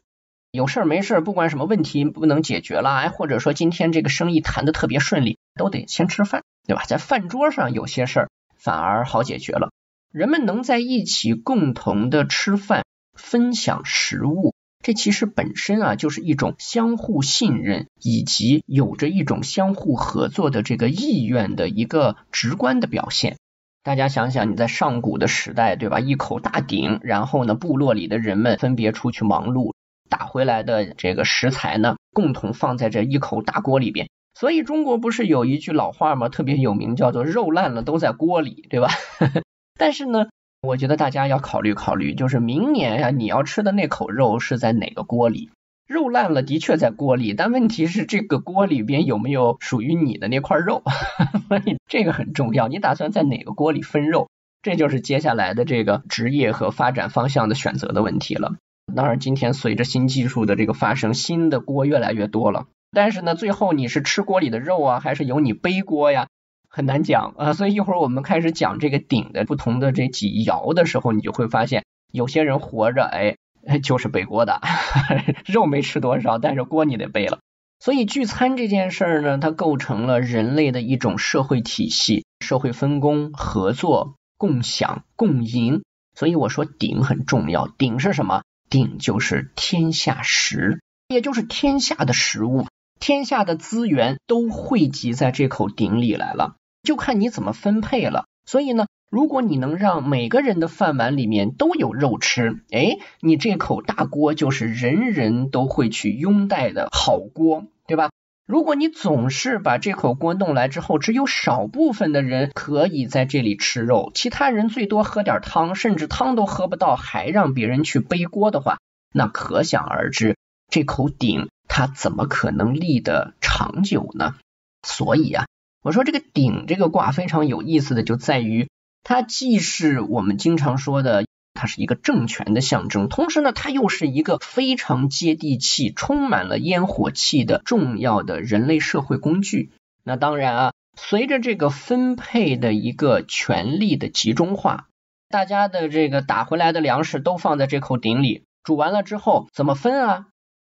[0.50, 6.83] 有事儿没事儿，不管什么问题不能解决了，哎，或者说今天这个生意谈的特别顺利，都得先吃饭，对吧？
[6.87, 9.70] 在饭桌上有些事儿反而好解决了。
[10.11, 14.52] 人们能在一起共同的吃饭，分享食物，
[14.83, 23.37] 这其实本身啊就是一种相互信任以及有着一种相互合作的这个意愿的一个直观的表现。
[23.83, 26.01] 大家想想，你在上古的时代，对吧？
[26.01, 29.73] 一口大鼎，然后呢，部落里的人们分别出去忙碌，
[30.09, 34.09] 打回来的这个食材呢，共同放在这一口大锅里边。
[34.35, 36.29] 所以中国不是有一句老话吗？
[36.29, 38.88] 特别有名，叫做“肉烂了都在锅里”，对吧？
[39.79, 40.29] 但是呢，
[40.62, 45.51] 我觉得大家要考虑考虑，就是明年呀，你要吃的那口肉是在哪个锅里？
[45.87, 50.83] 肉烂了的确在锅里，但问题是这个锅里边有没有属于你的那块肉？
[51.49, 52.68] 所以这个很重要。
[52.68, 54.29] 你打算在哪个锅里分肉？
[54.62, 58.57] 这就是接下来的这个职业和发展方向的选择的问题了。
[58.94, 62.66] 当然，今天随着新技术的这个发生，新的锅越来越多了。
[62.92, 66.27] 但是呢，最后你是吃锅里的肉啊，还是由你背锅呀？
[66.70, 73.37] 很难讲啊，所以一会儿我们开始讲这个鼎的不同的这几爻的时候，你就会发现，有些人活着，哎，
[73.80, 74.61] 就是背锅的，
[75.46, 77.40] 肉没吃多少，但是锅你得背了。
[77.80, 85.83] 所以聚餐这件事儿呢，它构成了人类的一种社会体系，社会分工、合作、共享、共赢。
[86.14, 88.42] 所以我说鼎很重要，鼎是什么？
[88.68, 92.66] 鼎就是天下食，也就是天下的食物，
[93.00, 96.56] 天下的资源都汇集在这口鼎里来了。
[96.83, 98.25] 就看你怎么分配了。
[98.47, 108.11] 所以呢，如果你能让每个人的饭碗里面都有肉吃，哎，你这口大锅就是人人都会去拥戴的好锅，对吧？
[108.47, 118.79] 如果你总是把这口锅弄来之后，只有少部分的人可以在这里吃肉，其他人最多喝点汤，甚至汤都喝不到，还让别人去背锅的话，
[119.14, 120.37] 那可想而知，
[120.69, 124.35] 这口鼎它怎么可能立得长久呢？
[124.83, 125.47] 所以啊。
[125.83, 128.69] 我说这个鼎这个卦非常有意思的就在于，
[129.03, 139.71] 它既是我们经常说的，它是一个政权的象征，同时呢，它又是一个非常接地气、充满了烟火气的重要的人类社会工具。
[140.05, 144.88] 那当然啊，随着这个分配的一个权力的集中化，
[145.31, 150.27] 大家的这个打回来的粮食都放在这口鼎里，煮完了之后怎么分啊？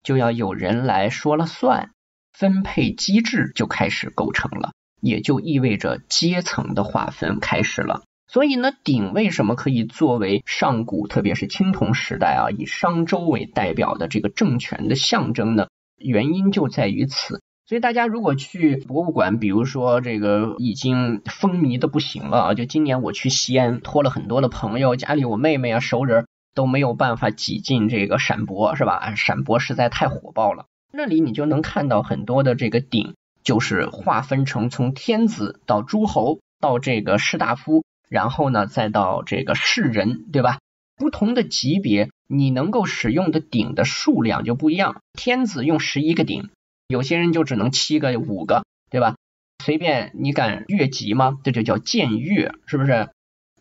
[0.04, 1.92] 就要有人来说了算，
[2.34, 4.74] 分配机制就开始构成了。
[5.02, 8.04] 也就意味着阶层的划分开始了。
[8.28, 15.68] 所以呢，鼎为什么可以作为上古，特别是青铜时代啊，以商周为代表的这个政权的象征呢？
[15.98, 17.42] 原因就在于此。
[17.68, 29.14] 所以大家如果去博物馆，比如说这个已经风靡的不行了啊，就今年我去西安，托了很多的朋友，家里我妹妹啊、熟人都没有办法挤进这个陕博，是吧？
[29.16, 33.14] 陕博实在太火爆了，那里你就能看到很多的这个鼎。
[33.44, 40.60] 就是划分成从天子到诸侯到这个士大夫，然后呢再到这个士人，对吧？
[40.96, 45.02] 不同的级别，你能够使用的鼎的数量就不一样。
[45.14, 46.50] 天子用十一个鼎，
[46.88, 49.16] 有些人就只能七个、五个，对吧？
[49.64, 51.40] 随便你敢越级吗？
[51.44, 53.10] 这就叫僭越，是不是？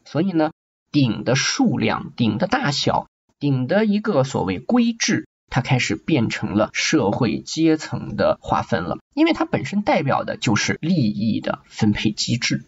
[0.04, 0.50] 所以呢，
[0.92, 3.06] 鼎的数量、鼎的大小、
[3.38, 5.26] 鼎的一个所谓规制。
[5.50, 12.64] 它开始变成了社会阶层的划分了，因为它本身代表的就是利益的分配机制。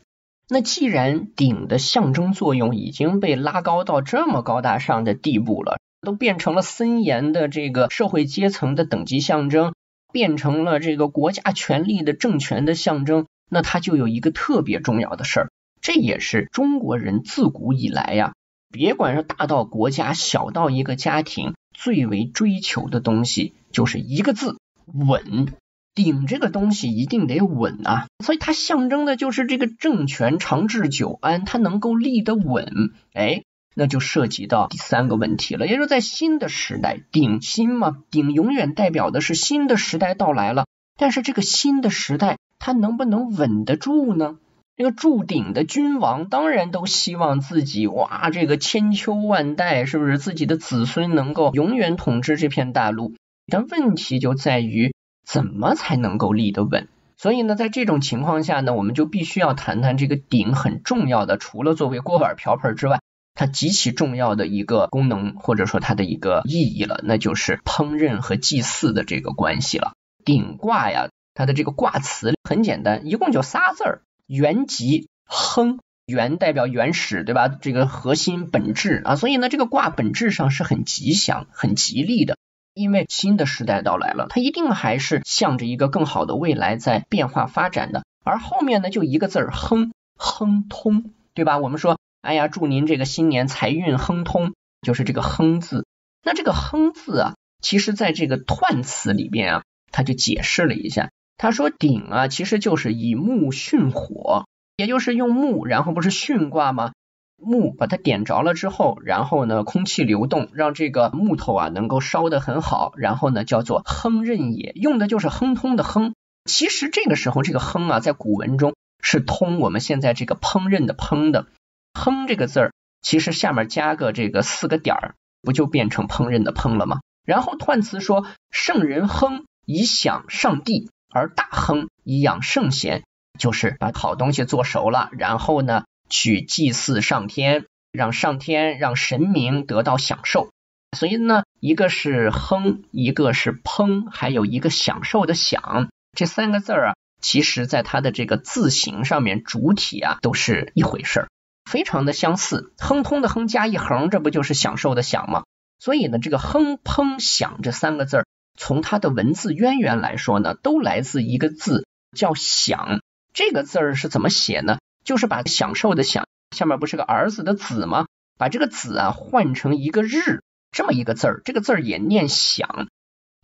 [0.49, 9.73] 那既然鼎的象征作用已经被拉高到这么高大上的地步了，都变成了森严的这个社会阶层的等级象征，
[10.13, 18.35] 变成了这个国家权力的政权的象征，那它就有一个特别重要的事儿，这也是中国人自古以来呀，
[18.71, 21.55] 别管是大到国家，小到一个家庭。
[21.83, 25.49] 最为追求的东西就是一个字稳，
[25.97, 32.93] 鼎这个东西一定得稳啊，所以它象征的就是这个政权长治久安，它能够立得稳。
[33.15, 33.43] 哎，
[33.75, 40.67] 那就涉及到第三个问题了，也就是在新的时代，鼎新嘛，鼎永远代表的是新的时代到来了，
[40.97, 44.37] 但是这个新的时代它能不能稳得住呢？
[44.75, 53.15] 这个铸鼎的君王当然都希望自己哇，这个千秋万代，是不是自己的子孙能够永远统治这片大陆？
[53.47, 54.95] 但问题就在于
[55.27, 56.89] 怎么才能够立得稳？
[57.19, 63.01] 所以呢，在这种情况下呢，我们就必须要谈谈这个鼎很重要的，除了作为锅碗瓢盆之外，
[63.35, 69.93] 它极其重要的一个功能或者说它的一个意义了，那就是烹饪和祭祀的这个关系了。
[70.25, 74.03] 鼎卦呀，它的这个卦辞很简单，一共就仨字儿。
[74.27, 77.49] 原吉亨，原代表原始，对吧？
[77.49, 82.37] 这个核心本质啊，所以呢，这个卦本质上是很吉祥、很吉利的。
[82.75, 88.03] 因为新的时代到来了，它一定还是向着一个更好的未来在变化发展的。
[88.25, 91.59] 而后面呢就一个字儿亨，亨通，对吧？
[91.59, 95.85] 我们说，哎呀，祝您这个新年财运亨通，就是这个亨字。
[96.25, 101.11] 那这个亨字啊，其实在这个彖词里边啊，他就解释了一下，
[101.43, 106.93] 他说鼎啊，其实就是以木殉火，也就是用木，然后不是巽卦吗？
[107.37, 116.15] 木把它点着了之后，然后呢，空气流动，让这个木头啊能够烧得很好，然后呢叫做亨刃也，用的就是亨通的亨。
[116.45, 121.49] 其实这个时候这个亨啊，在古文中是通我们现在这个烹饪的烹的，
[121.93, 127.01] 亨这个字儿，其实下面加个这个四个点儿，不就变成烹饪的烹了吗？
[127.27, 133.05] 然后彖词说圣人亨以享上帝，而大亨以养圣贤，
[133.39, 135.85] 就是把好东西做熟了，然后呢。
[136.09, 140.51] 去祭祀上天，让上天让神明得到享受。
[140.95, 151.29] 所以呢，一个是亨，一个是烹，还有一个享受的享，这三个字儿啊，其实在它的这个字形上面，主体啊都是一回事儿，
[151.65, 152.75] 非常的相似。
[152.77, 155.45] 亨通的亨加一横，这不就是享受的享吗？
[155.79, 161.87] 所以呢，这个亨、烹、享这三个字儿，从它的文字渊源来说呢，都来自一个字
[162.17, 163.01] 叫享。
[163.33, 164.79] 这个字儿是怎么写呢？
[165.05, 168.07] 就是把享受的享下面不是个儿子的子吗？
[168.39, 172.89] 把这个子啊换成一个日这么一个字儿，这个字儿也念享。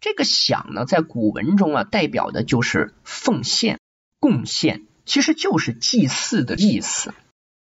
[0.01, 3.81] 这个享呢，在古文中啊，代表的就是奉献、
[4.21, 7.13] 贡献，其实就是祭祀的意思。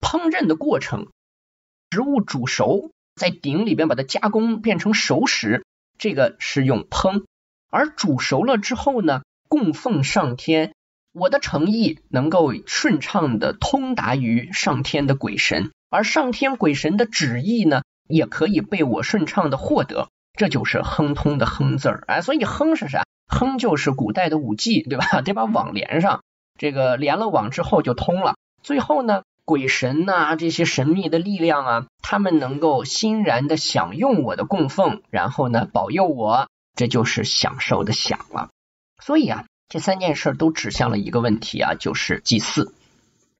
[0.01, 1.09] 烹饪的过程，
[1.93, 5.65] 食物煮熟，在鼎里边把它加工变成熟食，
[5.99, 7.25] 这个是用烹。
[7.71, 10.73] 而煮熟了之后呢，供奉上天。
[11.13, 22.05] 我的诚意能够顺畅的通达于上天的鬼神，而上天鬼神的旨意呢，也可以被我顺畅的获得，这就是亨通的亨字儿。
[22.07, 23.05] 哎，所以亨是啥？
[23.29, 25.07] 亨就是古代的五 G，对吧？
[25.25, 26.23] 得把网连上，
[26.59, 28.35] 这个连了网之后就通了。
[28.63, 38.51] 最后呢，鬼神呐，这些神秘的力量啊，他们能够欣然的享用我的供奉，然后呢，保佑我，这就是享受的享了。
[39.03, 39.47] 所以啊。
[39.69, 42.73] 这三件事都指向了一个问题啊，就是祭祀。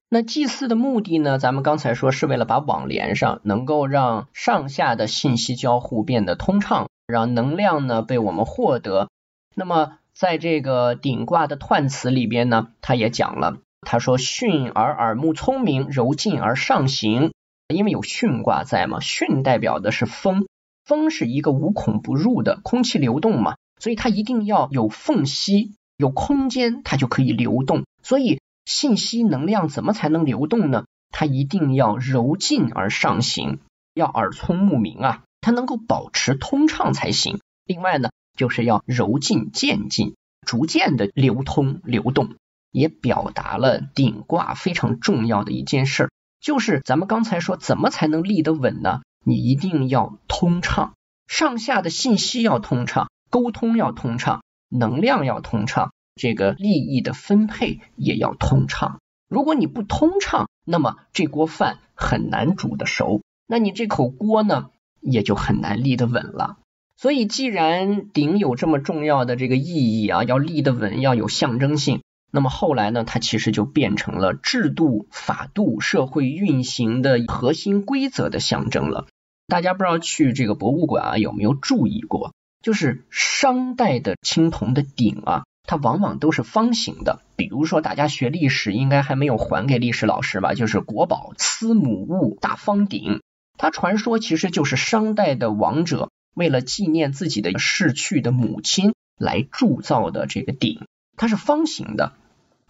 [0.09, 1.39] 那祭祀的目的呢？
[1.39, 9.07] 咱们刚才说是为了把网连上，能够让上下的信息交互变得通畅，让能量呢被我们获得。
[9.55, 17.31] 那么在这个顶卦的彖辞里边呢，他也讲了，他说巽而耳目聪明，柔进而上行。
[17.67, 20.47] 因为有巽卦在嘛，巽代表的是风，
[20.85, 25.73] 风是一个无孔不入的空气流动嘛，所以它一定要有缝隙。
[25.97, 27.83] 有空间，它就可以流动。
[28.03, 30.85] 所以信息能量怎么才能流动呢？
[31.09, 33.59] 它一定要柔进而上行，
[33.93, 37.39] 要耳聪目明啊，它能够保持通畅才行。
[37.65, 42.35] 另外呢，就是要柔进渐进，逐渐的流通流动，
[42.71, 49.01] 也表达了顶卦非常重要的一件事儿，就是咱们刚才说怎么才能立得稳呢？
[49.25, 50.93] 你一定要通畅，
[51.27, 54.41] 上下的信息要通畅，沟通要通畅。
[54.69, 58.99] 能量要通畅，这个利益的分配也要通畅。
[59.29, 66.57] 如果你不通畅，那么这锅饭很难煮得熟，那你这口锅呢，也就很难立得稳了。
[66.97, 79.07] 所以，既然鼎有这么重要的这个意义啊，要立得稳，要有象征性，那么后来呢，它其实就变成了制度、法度、社会运行的核心规则的象征了。
[79.47, 82.33] 大家不知道去这个博物馆啊，有没有注意过？
[82.61, 87.21] 就是商代的青铜的鼎啊，它往往都是方形的。
[87.37, 90.53] 比如说，大家学历史应该还没有还给历史老师吧？
[90.53, 93.21] 就是国宝司母戊大方鼎，
[93.57, 100.85] 它传说其实就是商代的王者为了纪念自己的逝去的母亲来铸造的这个鼎，
[101.17, 102.13] 它是方形的。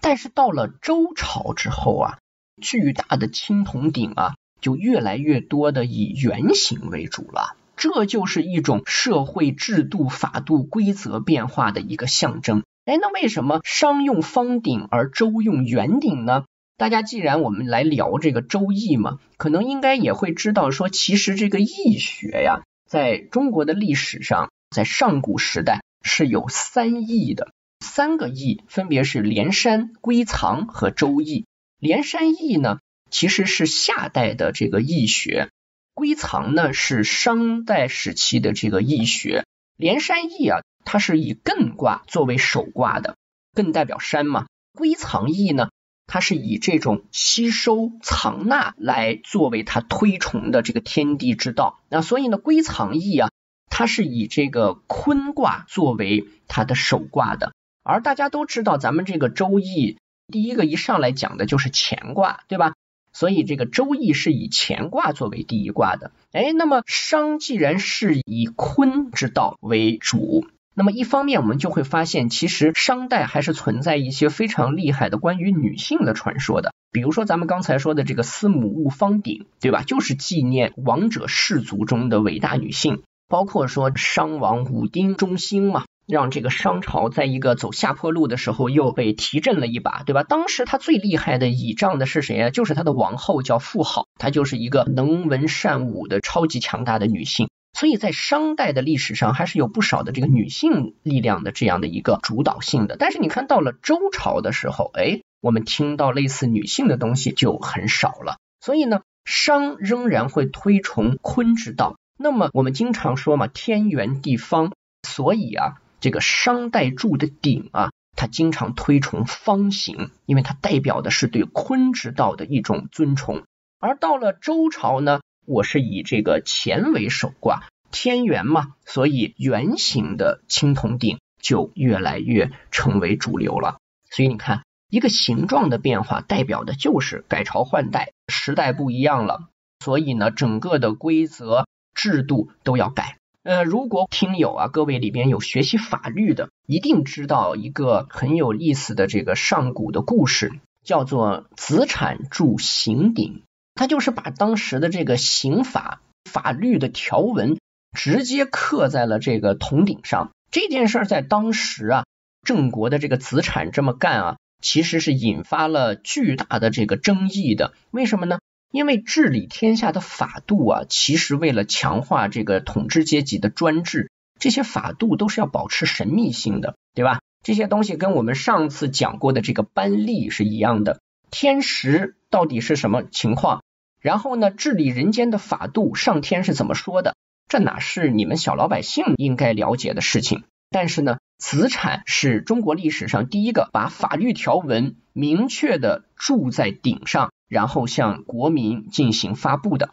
[0.01, 2.17] 但是到了周朝之后啊，
[2.61, 7.55] 巨大的青铜鼎啊，就越来越多的以圆形为主了。
[7.75, 12.63] 这就是一种社会制度、法度、规则变化的一个象征。
[12.85, 16.45] 哎，那为什么商用方鼎而周用圆鼎呢？
[16.77, 31.45] 大家既然我们来聊这个周易嘛，可能应该也会知道说，其实这个易学呀，在中国的历史上，在上古时代是有三易的，三个易分别是连山、归藏和周易。
[31.79, 35.49] 连山易呢，其实是夏代的这个易学。
[35.93, 43.15] 归藏呢是商代时期的这个易学，连山易啊，它是以艮卦作为首卦的，
[43.55, 44.45] 艮代表山嘛。
[44.73, 45.69] 归藏易呢，
[46.05, 51.79] 它是以这种吸收藏纳来作为它推崇的这个天地之道。
[51.89, 53.31] 那所以呢，归藏易啊，
[53.71, 57.53] 它是以这个坤卦作为它的首卦的。
[57.87, 62.73] 而大家都知道，咱们这个周易第一个一上来讲的就是乾卦，对吧？
[63.13, 66.11] 所以这个周易是以乾卦作为第一卦的。
[66.33, 76.73] 哎，那么商既然是以坤之道为主，那么一方面我们就会发现，其实商代还是存在一些非常厉害的关于女性的传说的。
[76.91, 79.81] 比如说咱们刚才说的这个司母戊方鼎，对吧？
[79.81, 83.01] 就是纪念王者氏族中的伟大女性。
[83.29, 90.23] 包括说商王武丁中兴嘛，让这个商朝在一个走下坡路的时候又被提振了一把，对吧？
[90.23, 92.49] 当时他最厉害的倚仗的是谁啊？
[92.49, 97.49] 就是他的王后叫妇好，她就是一个能文善武的超级强大的女性。
[97.73, 102.95] 所以在商代的历史上还是有不少的这个女性力量的这样的一个主导性的。
[102.97, 108.37] 但是你看到了周朝的时候，哎，我们听到类似女性的东西就很少了。
[108.61, 111.97] 所以呢，商仍然会推崇坤之道。
[112.17, 114.71] 那么我们经常说嘛，天圆地方，
[115.07, 123.43] 所以啊，这个商代铸的鼎啊，它经常推崇方形，因为它代表的是对坤之道的一种尊崇。
[123.79, 133.77] 而到了周朝呢，我是以这个乾为首卦，天圆嘛，所以圆形的青铜鼎就越来越成为主流了。
[134.09, 139.49] 所以你看，一个形状的变化，代表的就是改朝换代，时代不一样了。
[139.83, 141.65] 所以呢，整个的规则。
[141.99, 143.17] 制度都要改。
[143.47, 153.43] 呃，如果听友啊，各位里边有学习法律的，一定知道一个很有意思的这个上古的故事，叫做子产铸刑鼎。
[153.73, 157.57] 他就是把当时的这个刑法法律的条文
[157.97, 160.31] 直接刻在了这个铜鼎上。
[160.51, 162.03] 这件事在当时啊，
[162.45, 167.73] 郑国的这个子产这么干啊，其实是引发了巨大的这个争议的。
[167.91, 168.39] 为什么呢？
[168.71, 177.19] 因为治理天下的法度啊，其实为了强化这个统治阶级的专制，这些法度都是要保持神秘性的，对吧？
[177.43, 180.99] 这些东西跟我们上次讲过的这个班吏是一样的，
[181.31, 183.63] 天时到底是什么情况？
[184.01, 187.15] 然后呢，治理人间的法度，上天是怎么说的？
[187.47, 190.43] 这哪是你们小老百姓应该了解的事情？
[190.69, 197.31] 但是呢，子产是中国历史上第一个把法律条文明确的铸在鼎上。
[197.49, 199.91] 然后向国民进行发布的。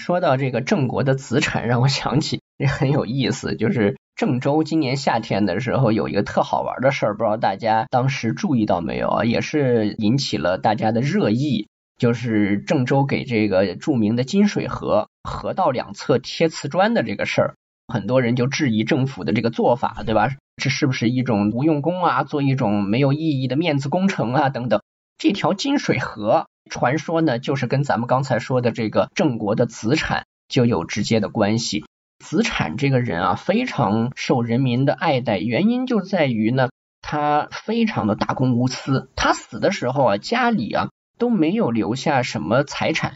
[0.00, 9.24] 说到这个郑国的子产， 让我想起也很有意思，就是郑州今年夏天的时候有一个特好玩的事儿，不知道大家当时注意到没有啊？
[9.26, 11.68] 也是引起了大家的热议，
[11.98, 17.54] 就是郑州给这个著名的金水河河道两侧贴瓷砖的这个事儿，
[17.86, 20.30] 很多人就质疑政府的这个做法，对吧？
[20.56, 22.24] 这是不是一种无用功啊？
[22.24, 24.48] 做一种没有意义的面子工程啊？
[24.48, 24.80] 等等，
[25.18, 26.46] 这条金水河。
[26.70, 31.84] 传说呢，就是跟咱们刚才说的这个郑国的子产就有直接的关系。
[32.24, 36.70] 子产这个人啊，非常受人民的爱戴，原因就在于呢，
[37.02, 39.10] 他非常的大公无私。
[39.14, 43.14] 他死的时候啊，家里啊都没有留下什么财产。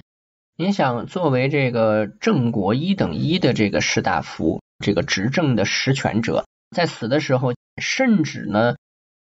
[0.61, 8.75] 您想，作为这个郑国一等一的这个士大夫，这个执政的实权者，在死的时候，甚至呢，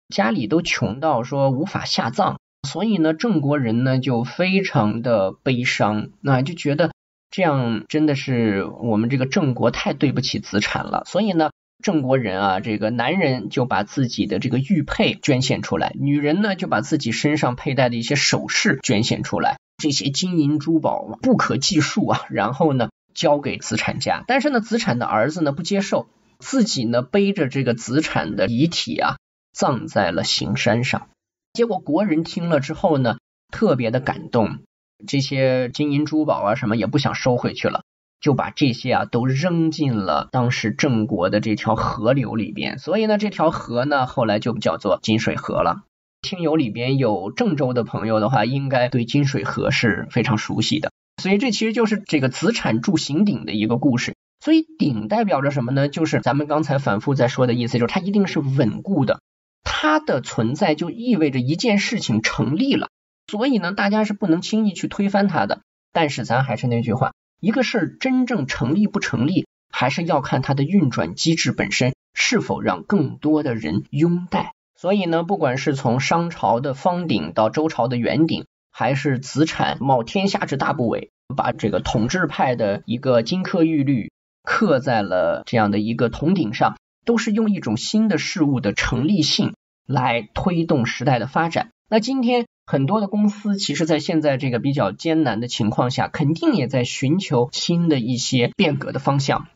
[0.09, 2.41] 家里都穷到说无法下葬。
[2.68, 6.91] 所以呢，郑国人呢就非常的悲伤，那就觉得
[7.30, 11.05] 这样真的是我们这个郑国太对不起子产了。
[11.07, 22.20] 所以呢，郑国人啊，这个男人就把自己的这个玉佩捐献出来，女人呢就把自己身上佩戴的一些首饰捐献出来，这些金银珠宝不可计数啊。
[22.31, 26.09] 然后呢，交给子产家，但是呢，子产的儿子呢不接受，
[26.39, 29.16] 自己呢背着这个子产的遗体啊，
[29.53, 31.09] 葬在了行山上。
[31.55, 33.18] 结果国人听了之后呢，
[33.51, 34.59] 特别的感动，
[35.07, 37.83] 这些金银珠宝啊什么也不想收回去了，
[38.20, 42.79] 就把这些啊都扔进了当时郑国的这条河流里边。
[42.79, 45.83] 所以呢，这条河呢后来就叫做金水河了。
[46.21, 50.91] 听友里边有郑州的朋友的话，应该对金水河是非常熟悉的。
[51.23, 54.14] 所以这其实就是这个子产铸刑鼎的一个故事。
[54.41, 55.89] 所以鼎代表着什么呢？
[55.89, 59.21] 就是咱们刚才反复在说的意思，就是它一定是稳固的。
[59.64, 62.89] 它的存在就意味着一件事情成立了，
[63.27, 65.61] 所以呢，大家是不能轻易去推翻它的。
[65.93, 74.53] 但是咱还是那句话，一个事儿真正成立不成立，还是要看它的运转机制本身是否让更多的人拥戴。
[74.81, 84.11] 所以呢，不管是从商朝的方鼎到周朝的圆鼎，还是子产冒天下之大不韪，把这个统治派的一个金科玉律
[84.43, 86.76] 刻在了这样的一个铜鼎上。
[87.05, 89.55] 都是用一种新的事物的成立性
[89.87, 91.70] 来推动时代的发展。
[91.89, 99.47] 那今天很多的公司，其实，在现在这个比较艰难的情况下，肯定也在寻求新的一些变革的方向。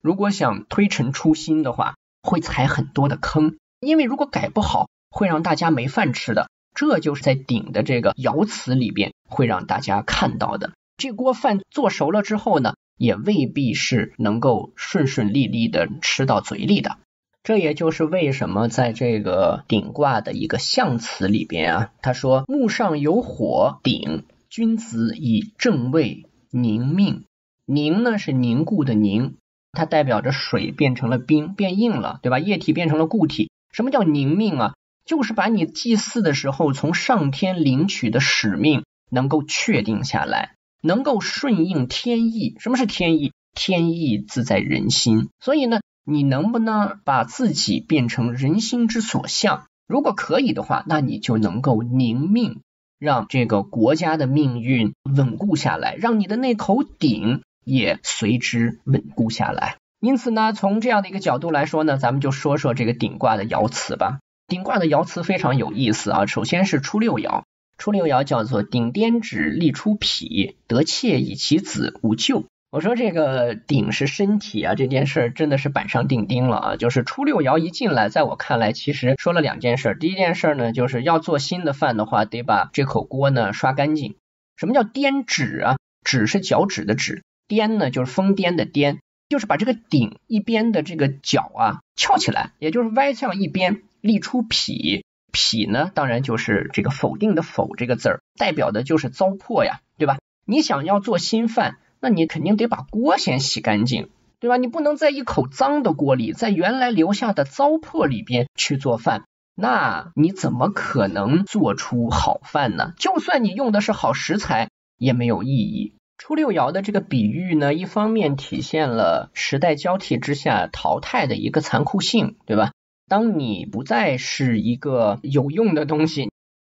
[0.00, 6.48] 如果想推陈出新的话，会踩很多的坑，因为如果改不好，会让大家没饭吃的。
[6.74, 10.72] 这就是在鼎的这个爻辞里边会让大家看到的。
[10.96, 16.96] 这锅饭做熟了之后呢，也未必是能够顺顺利利的吃到嘴里的。
[17.44, 27.24] 这也就是为什么在这个鼎卦的一个象辞里边啊，他说木上有火，鼎，君子以正位凝命。
[27.66, 29.36] 凝呢是凝固的凝，
[29.72, 32.38] 它代表着水变成了冰，变硬了，对吧？
[32.38, 33.50] 液体变成了固体。
[33.74, 34.74] 什么叫凝命啊？
[35.04, 40.54] 就是把你祭祀的时候从上天领取的使命能够确定下来。
[40.80, 43.32] 能够顺应天意，什么是天意？
[43.54, 45.30] 天意自在人心。
[45.40, 49.66] 所以呢，你能不能把自己变成人心之所向？
[49.88, 52.60] 如果可以的话，那你就能够凝命，
[52.98, 59.78] 让这个国家的命运稳固下来，让你的那口鼎也随之稳固下来。
[60.04, 64.18] 因此呢，从这样的一个角度来说呢，咱们就说说这个鼎卦的爻辞吧。
[64.46, 67.44] 鼎卦的爻辞非常有意思啊，首先是初六爻。
[67.78, 72.44] 初六爻叫做鼎颠指，立出脾，得妾以其子，无咎。
[72.70, 76.76] 我说这个鼎是身体啊，这件事儿真的是板上钉钉了啊。
[76.76, 79.96] 就是初六爻一进来，在我看来，其实说了两件事。
[79.98, 84.16] 第一件事呢，就是要做新的饭的话，得把这口锅呢刷干净。
[84.58, 85.76] 什么叫颠指啊？
[86.04, 88.98] 指是脚趾的趾，颠呢就是疯癫的颠，
[89.34, 95.04] 就是把这个鼎一边的这个角啊翘起来，也就是歪向一边，立出脾。
[95.32, 100.18] 痞呢，当然就是这个否定的否这个字儿，代表的就是糟粕呀，对吧？
[100.46, 104.08] 你想要做新饭，那你肯定得把锅先洗干净，
[104.38, 104.56] 对吧？
[104.56, 109.24] 你不能在一口脏的锅里，在原来留下的糟粕里边去做饭，
[109.56, 112.92] 那你怎么可能做出好饭呢？
[112.96, 115.96] 就算你用的是好食材，也没有意义。
[116.16, 122.72] 初六爻的这个比喻呢，一方面体现了时代交替之下淘汰的一个残酷性，对吧？
[123.06, 126.30] 当你不再是一个有用的东西，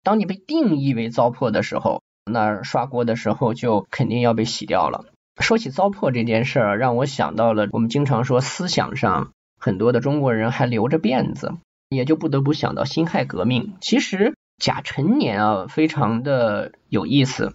[0.03, 5.05] 当你被定义为糟粕的时候，那刷锅的时候就肯定要被洗掉了。
[5.39, 11.53] 说起糟粕这件事儿，让我想到了我们经常说思想上很多的中国人还留着辫子，
[11.91, 13.75] 也就不得不想到辛亥革命。
[13.81, 17.55] 其实甲辰年啊，非常的有意思。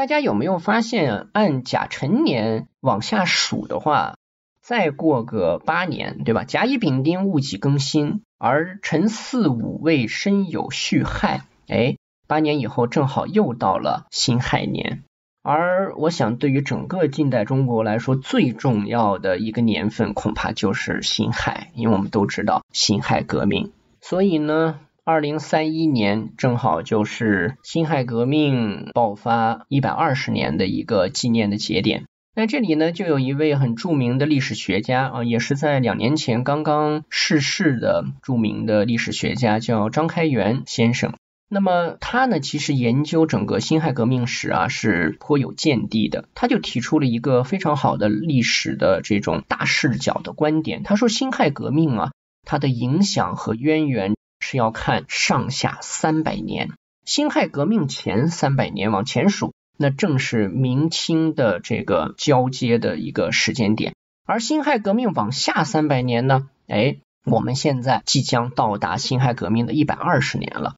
[0.00, 4.14] 大家有没有发现，按甲辰年往下数的话？
[4.62, 6.44] 再过个八年，对吧？
[6.44, 15.02] 甲乙丙丁戊己庚辛，而辰巳午未申酉戌亥，哎，八年以后正好又到了辛亥年。
[15.42, 23.70] 而我想，对于整个近代中国来说，最重要的一个年份，恐怕就是辛亥，因为我们都知道辛亥革命。
[24.00, 24.80] 所以呢，
[25.10, 32.04] 二零三一年正好就是辛亥革命爆发一百二十年的一个纪念的节点。
[32.36, 41.12] 那这里呢，就有一位很著名的历史学家啊，也是在两年前刚刚逝世的著名的历史学家，叫张开元先生。
[41.48, 46.28] 那么他呢，其实研究整个辛亥革命史啊，是颇有见地的。
[46.36, 50.84] 他就提出了一个非常好的历史的这种大视角的观点。
[50.84, 52.12] 他说，辛亥革命啊，
[52.46, 54.14] 它的影响和渊源
[54.50, 56.70] 是要看上下三百年。
[57.04, 59.52] 辛亥革命前三百年往前数。
[59.78, 63.94] 那正是明清的这个交接的一个时间点，
[64.26, 66.50] 而辛亥革命往下三百年呢？
[66.66, 70.74] 哎，我们现在即将到达辛亥革命的一百二十年了。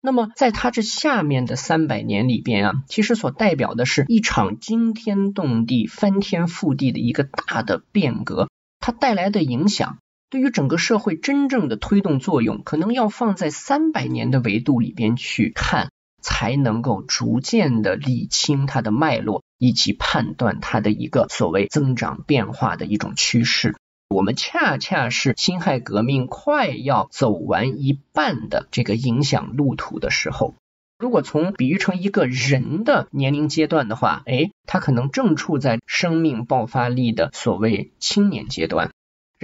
[0.00, 8.48] 那么在它这下面的三百年里边啊，其实所代表的是一场惊天动地、翻天覆地的一个大的变革，
[8.78, 9.98] 它带来的影响
[10.34, 15.90] 对于整个社会真正的推动作用，可能要放在三百年的维度里边去看。
[16.20, 23.76] 才能够逐渐的理清它的脉络，以及判断它的一个所谓增长变化的一种趋势。
[24.08, 30.54] 我们恰恰是辛亥革命快要走完一半的这个影响路途的时候。
[30.98, 38.90] 如果从比喻成一个人的年龄阶段的话，哎，他可能正处在生命爆发力的所谓青年阶段。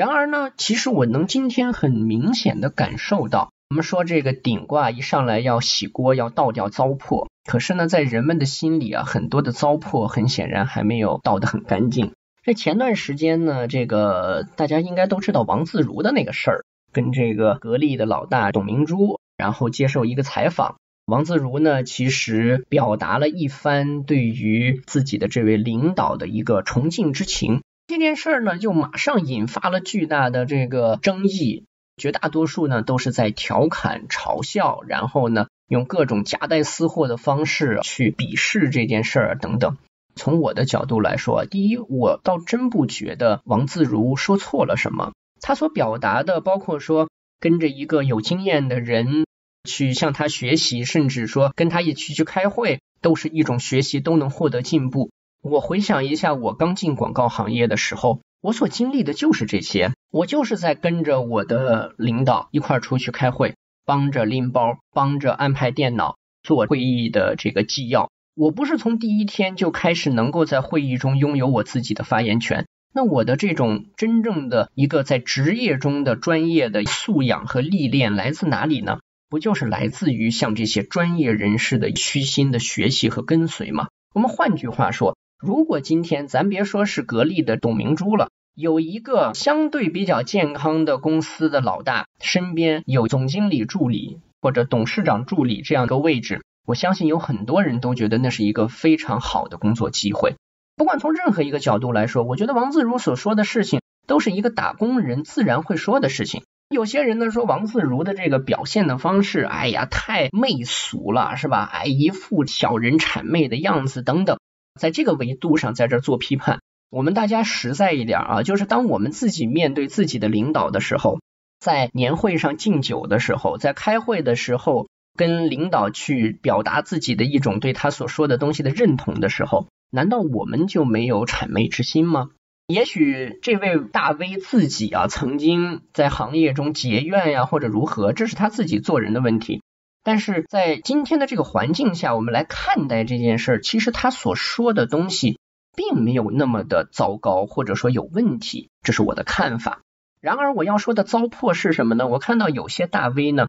[0.01, 3.53] 然而呢，其实我能今天很明显的感受到。
[3.69, 7.27] 我们说这个鼎卦一上来要洗锅，要倒掉糟粕。
[7.45, 12.13] 可是呢，在人们的心里啊，很多的糟粕很显然还没有倒得很干净。
[12.43, 20.77] 这前段时间呢，这个大家应该都知道王自如的那个事儿，跟这个格力的老大董明珠，然后接受一个采访。
[21.05, 27.61] 王自如呢，其实表达了一番对于自己的这位领导的一个崇敬之情。
[27.91, 31.65] 这件事儿呢，就马上引发了巨大的这个争议。
[31.97, 39.77] 绝大多数呢都是在调侃、嘲笑，然后呢用各种夹带私货的方式去鄙视这件事儿等等。
[40.15, 45.11] 从我的角度来说，第一，我倒真不觉得王自如说错了什么。
[45.41, 47.11] 他所表达的，包括说
[47.41, 49.25] 跟着一个有经验的人
[49.69, 55.11] 去向他学习，甚至说跟他一起去开会，都是一种学习，都能获得进步。
[55.43, 59.93] 我回想一下，我刚进广告行业的时候，我所经历的就是这些。
[60.11, 63.55] 我就是在跟着我的领导一块出去开会，
[63.87, 68.11] 帮着拎包，帮着安排电脑，做会议的这个纪要。
[68.35, 72.67] 我不是从第一天就开始能够在会议中拥有我自己的发言权。
[72.93, 78.99] 那我的这种真正的一个在职业中的专业的素养和历练来自哪里呢？
[79.31, 83.89] 不就是来自于像这些专业人士的虚心的学习和跟随吗？
[84.13, 100.35] 我们换句话说，如果今天咱别说是格力的董明珠了，有一个相对比较健康的公司的老大，身边有总经理助理或者董事长助理这样一个位置，我相信有很多人都觉得那是一个非常好的工作机会。
[100.77, 106.43] 不管从任何一个角度来说，我觉得王自如所说的事情都是一个打工人自然会说的事情。
[106.69, 111.69] 有些人呢说王自如的这个表现的方式，哎呀，太媚俗了，是吧？
[111.73, 114.39] 哎，一副小人谄媚的样子等等，
[114.79, 116.61] 在这个维度上在这做批判。
[116.91, 121.21] 我们大家实在一点啊，就是当我们自己面对自己的领导的时候，
[121.61, 129.67] 在年会上敬酒的时候，在开会的时候，跟领导去表达自己的一种对他所说的东西的认同的时候。
[129.93, 132.31] 难道我们就没有谄媚之心吗？
[132.69, 139.63] 也许这位大 V 自己啊，曾经在行业中结怨呀，或者如何，这是他自己做人的问题。
[140.03, 145.39] 但是在今天的这个环境下，我们来看待这件事儿，其实他所说的东西
[145.77, 149.81] 并没有那么的糟糕，或者说有问题，这是我的看法。
[150.21, 152.07] 然而我要说的糟粕是什么呢？
[152.07, 153.47] 我看到有些大 V 呢，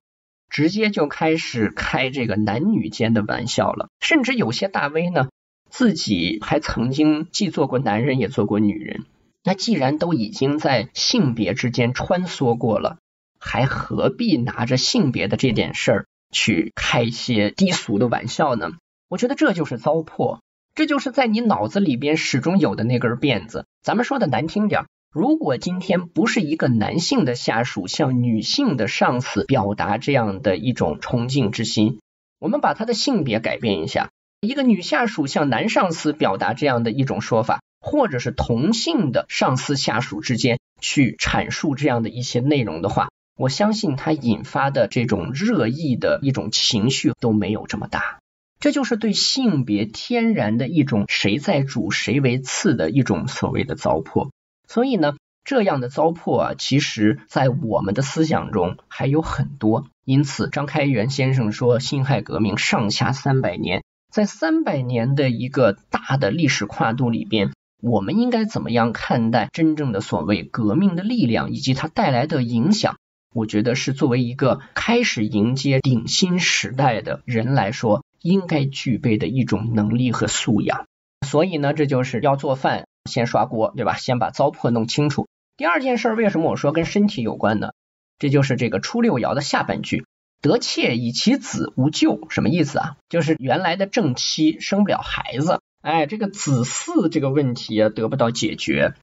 [0.49, 5.30] 直接就开始开这个男女间的玩笑了，甚至有些大 V 呢。
[5.70, 9.06] 自己还曾经既做过男人也做过女人，
[9.41, 12.97] 那既然都已经在性别之间穿梭过了，
[13.39, 18.71] 还何必拿着性别的这点事儿去开一些低俗的玩笑呢？
[19.09, 20.39] 我觉得这就是糟粕，
[20.73, 23.65] 这就是在你脑子里边始终有的那根辫子。
[23.84, 31.99] 咱们说的难听点，如果今天不是一个男性的下属向女性的上司表达这样的一种崇敬之心，
[32.39, 34.09] 我们把他的性别改变一下。
[34.39, 48.19] 一个女下属向男上司表达这样的一种说法，或者是同性的上司下属之间去阐述这样的一些内容的话，我相信它引发的这种热议的一种情绪都没有这么大。
[48.59, 54.29] 这就是对性别天然的一种谁在主谁为次的一种所谓的糟粕。
[54.67, 59.88] 所以呢，这样的糟粕啊，其实在我们的思想中还有很多。
[60.05, 63.82] 因此，张开元先生说，辛亥革命上下三百年。
[64.11, 67.51] 在三百年的一个大的历史跨度里边，
[67.82, 72.97] 我们应该怎么样看待真正的所谓革命的力量以及它带来的影响？
[73.34, 80.86] 我觉得是作为一个开始迎接顶新时代的人来说，应该具备的一种能力和素养。
[81.25, 83.95] 所以呢，这就是要做饭先刷锅，对吧？
[83.95, 85.27] 先把糟粕弄清楚。
[85.55, 87.71] 第二件事，为什么我说跟身体有关呢？
[88.19, 90.05] 这就是这个初六爻的下半句。
[90.41, 92.97] 得妾以其子无咎，什么意思啊？
[93.09, 98.95] 就是原来的正妻生不了孩子，哎，这个子嗣这个问题啊得不到解决，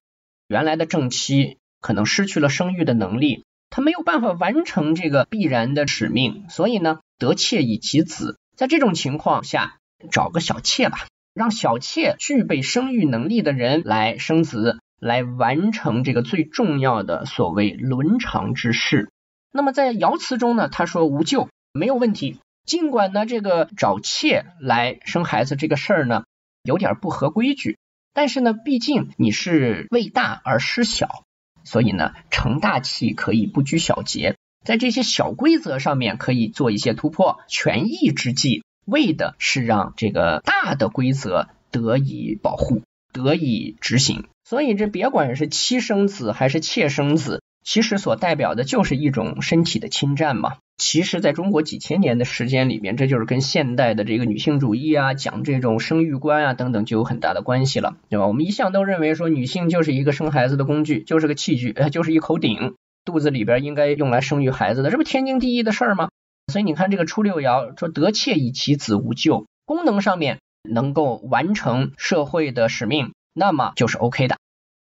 [0.48, 9.78] 原来的正妻可能失去了生育的能力，他没有办法完成这个必然的使命，所以呢，得妾以其子，在这种情况下，
[10.10, 19.10] 找个小妾吧，让小妾具备生育能力的人来生子，来完成这个最重要的所谓伦常之事。
[19.52, 22.38] 那么在爻辞中呢，他说无咎，没有问题。
[22.66, 26.24] 尽管呢这个找妾来生孩子这个事儿呢
[26.62, 27.78] 有点不合规矩，
[28.12, 31.24] 但是呢毕竟你是为大而失小，
[31.68, 37.40] 所以呢成大器可以不拘小节，在这些小规则上面可以做一些突破。
[37.46, 42.80] 权宜之计，为的是让这个大的规则得以保护，
[43.12, 44.28] 得以执行。
[44.44, 47.42] 所以这别管是妻生子还是妾生子。
[47.64, 50.56] 其实所代表的就是一种身体的侵占嘛。
[50.78, 58.28] 其实，在中国几千年的时间里面，这就是跟现代的这个女性主义啊，讲这种生育观啊等等，就有很大的关系了，对吧？
[58.28, 66.10] 我们一向都认为说，女性就是一个生孩子的工具，就是个器具，呃就是一口鼎，肚子里边应该用来生育孩子的，这不天经地义的事儿吗？
[66.52, 74.36] 所以你看这个初六爻说得妾以其子无咎，功能上面能够完成社会的使命，那么就是 OK 的，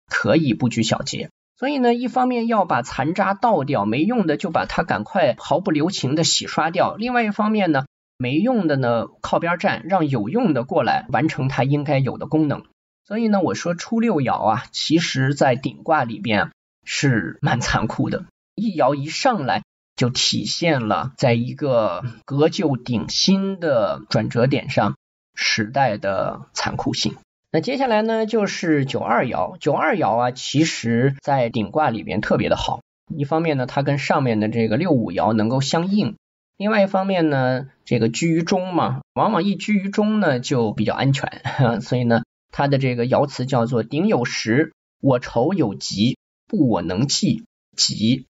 [0.08, 1.28] 可以不拘小节。
[1.58, 7.84] 所以呢，一方面要把残渣倒掉，没用的就把它赶快毫不留情的洗刷掉；另外一方面呢，
[8.16, 12.62] 没用的呢靠边站，让有用的过来完成它应该有的功能。
[13.04, 16.52] 所以呢，我说初六爻啊，其实在顶卦里边
[16.84, 18.26] 是蛮残酷的。
[18.54, 19.64] 一爻一上来
[19.96, 24.94] 就体现了在一个革旧鼎新的转折点上
[25.34, 27.16] 时代的残酷性。
[27.50, 29.56] 那接下来呢，就是九二爻。
[29.56, 32.80] 九二爻啊，其实在顶卦里边特别的好。
[33.16, 36.16] 一方面呢，它跟上面的这个六五爻能够相应；
[36.58, 41.40] 另外一方面呢，这个居于中嘛，往往一居于中呢就比较安全。
[41.80, 42.22] 所以呢，
[42.52, 47.44] 它的这个爻辞叫做“鼎有时，我愁有疾，不我能济
[47.74, 48.26] 疾”。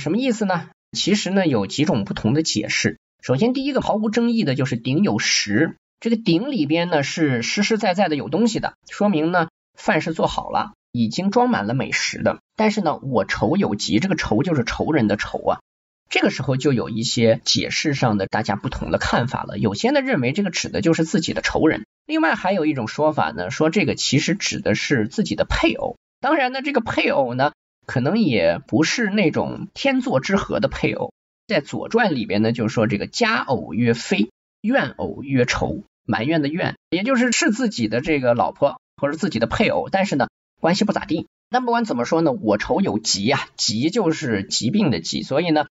[0.00, 0.68] 什么意思呢？
[0.92, 2.98] 其实呢，有几种不同的解释。
[3.20, 12.40] 首先，第一个毫无争议的就是鼎有食，这个鼎里边呢是实实在在的有东西的，说明呢饭是做好了，已经装满了美食的。
[12.56, 15.60] 但是呢，我仇有疾，这个仇就是仇人的仇啊。
[16.08, 19.58] 这个时候就有一些解释上的大家不同的看法了。
[19.58, 25.96] 有些呢认为这个指的就是自己的仇人，另外还有一种说法呢，说这个其实指的是自己的配偶。
[26.20, 27.52] 当然呢，这个配偶呢。
[27.86, 31.12] 可能也不是那种天作之合的配偶，
[31.48, 34.30] 在《左传》里边呢，就说这个家偶曰非，
[34.60, 40.28] 怨偶曰仇，埋怨的怨，也就是是自己的这个老婆或者自己的配偶，但是呢
[40.60, 41.26] 关系不咋地。
[41.50, 45.66] 那不管怎么说呢，我仇有疾呀，疾就是疾病的疾，所以呢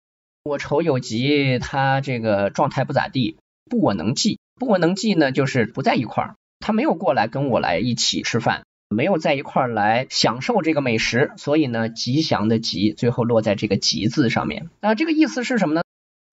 [0.44, 3.38] 我仇有疾，他这个状态不咋地，
[3.70, 8.64] 不我能记，不我能记呢就是不在一块儿，他没有过来跟我来一起吃饭。
[8.90, 14.70] 没有在一块儿来享受这个美食，所以呢，吉祥的吉最后落在这个吉字上面。
[14.80, 15.82] 那这个意思是什么呢？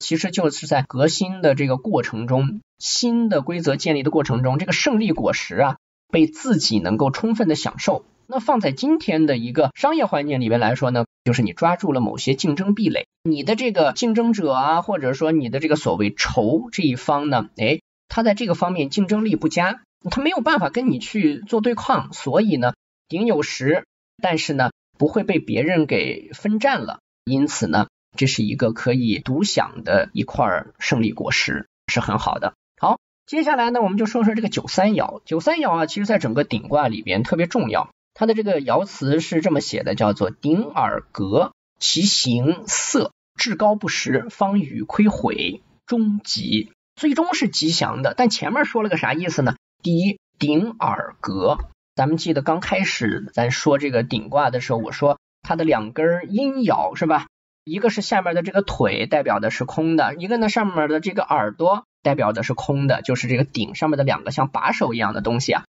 [0.04, 5.76] 其实就是在革新的这个过程中，新的规则建立的过程中，这个胜利果实啊，
[6.12, 8.04] 被自己能够充分的享受。
[8.26, 19.80] 那放在今天的一个商业环境里边来说呢，就是你抓住了某些竞争壁垒，你的这个竞争者啊，或者说你的这个所谓仇这一方呢，哎，他在这个方面竞争力不佳。
[20.10, 22.74] 他没有办法跟你去做对抗，所以呢，
[23.08, 23.86] 鼎有时，
[24.22, 27.86] 但是呢，不会被别人给分占了，因此呢，
[28.16, 32.54] 这是一个可以独享的一块胜利果实，是很好的。
[32.78, 35.20] 好，接下来呢，我们就说说这个九三爻。
[35.24, 48.14] 九三爻啊，其实在整个鼎卦里边特别重要，它的这个爻辞是这么写的，叫做鼎耳革，其形色至高不实，方与亏毁，终吉，最终是吉祥的。
[48.16, 49.56] 但前面说了个啥意思呢？
[49.82, 51.58] 第一，鼎耳革，
[51.96, 57.26] 咱们记得刚开始咱说这个鼎卦的时候，我说它的两根阴爻是吧？
[57.64, 65.64] 一个是下面的这个腿代表的是空的，一个呢上面的这个耳朵代表的是空的，就是这个鼎上面的两个像把手一样的东西啊。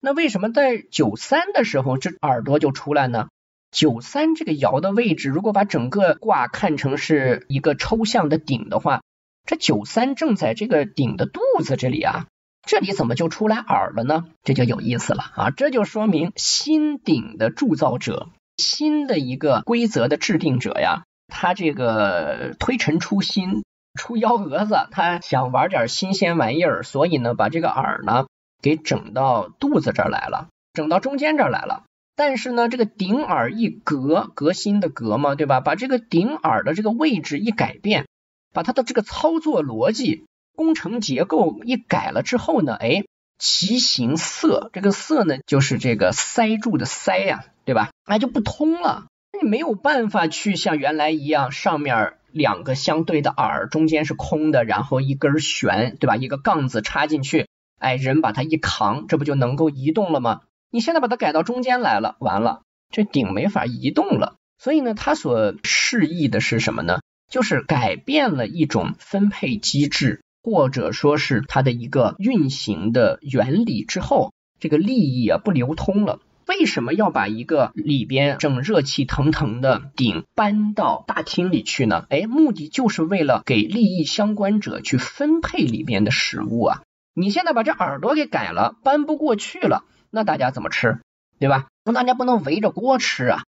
[0.00, 3.28] 那为什么在九三的时候这耳朵就出来呢？
[3.70, 9.02] 九三这个爻的位置，如果把整个卦看成是一个抽象的鼎的话，
[9.44, 12.26] 这九三正在这个鼎的肚子这里啊。
[12.66, 14.26] 这里怎么就出来耳了呢？
[14.42, 15.50] 这就有意思了啊！
[15.50, 18.28] 这就说明新鼎的铸造者，
[18.58, 23.62] 新的一个规则的制定者呀，他这个推陈出新，
[23.94, 28.26] 出幺蛾子，他想玩点新鲜玩意儿，所以呢，把这个饵呢
[28.60, 31.84] 给整到肚子这儿来了，整到中间这儿来了。
[32.16, 35.60] 但是呢，这个顶耳一革，革新的革嘛，对吧？
[35.60, 38.06] 把这个顶耳的这个位置一改变，
[38.52, 40.24] 把它的这个操作逻辑。
[40.56, 43.04] 工程结构一改了之后呢，哎，
[43.38, 47.90] 其形色，这个色呢就是这个塞住的塞呀，对吧？
[48.04, 49.06] 那就不通了，
[49.40, 56.16] 你没有办法去像原来一样，上面两个相对的耳，中间是空的，然后一根弦，对吧？
[56.16, 57.46] 一个杠子插进去，
[57.78, 60.40] 哎，人把它一扛，这不就能够移动了吗？
[60.70, 64.36] 你现在把它改到中间来了，完了，这顶没法移动了。
[64.58, 67.00] 所以呢，它所示意的是什么呢？
[67.30, 70.20] 就是改变了一种分配机制。
[70.40, 76.20] 或者说是它的一个运行的原理之后，这个利益啊不流通了。
[76.48, 82.06] 为什么要把一个里边正热气腾腾的鼎搬到大厅里去呢？
[82.08, 86.82] 哎，目的就是为了给利益相关者去分配里边的食物啊。
[87.12, 91.00] 你现在把这耳朵给改了，搬不过去了，那大家怎么吃？
[91.38, 91.68] 对吧？
[91.84, 93.42] 那大家不能围着锅吃啊。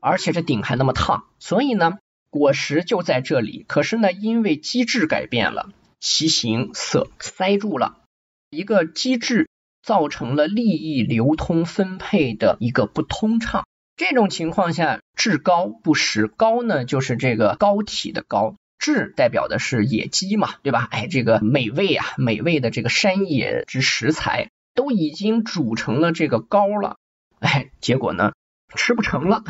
[0.00, 1.98] 而且这鼎还那么烫，所以呢，
[2.30, 3.64] 果实就在这里。
[3.66, 5.70] 可是呢，因为机制改变了。
[5.98, 7.96] 其形色塞住了
[8.50, 9.48] 一个机制，
[9.86, 13.64] 造成了利益流通分配的一个不通畅。
[13.96, 16.26] 这种情况下，至高不实。
[16.26, 20.88] 高呢，就是这个高体的高，至代表的是野鸡嘛，对吧？
[20.90, 26.96] 哎，这个美味啊，美味的这个山野之食材都已经煮成了这个糕了，
[27.38, 28.32] 哎，结果呢，
[28.74, 29.44] 吃不成了，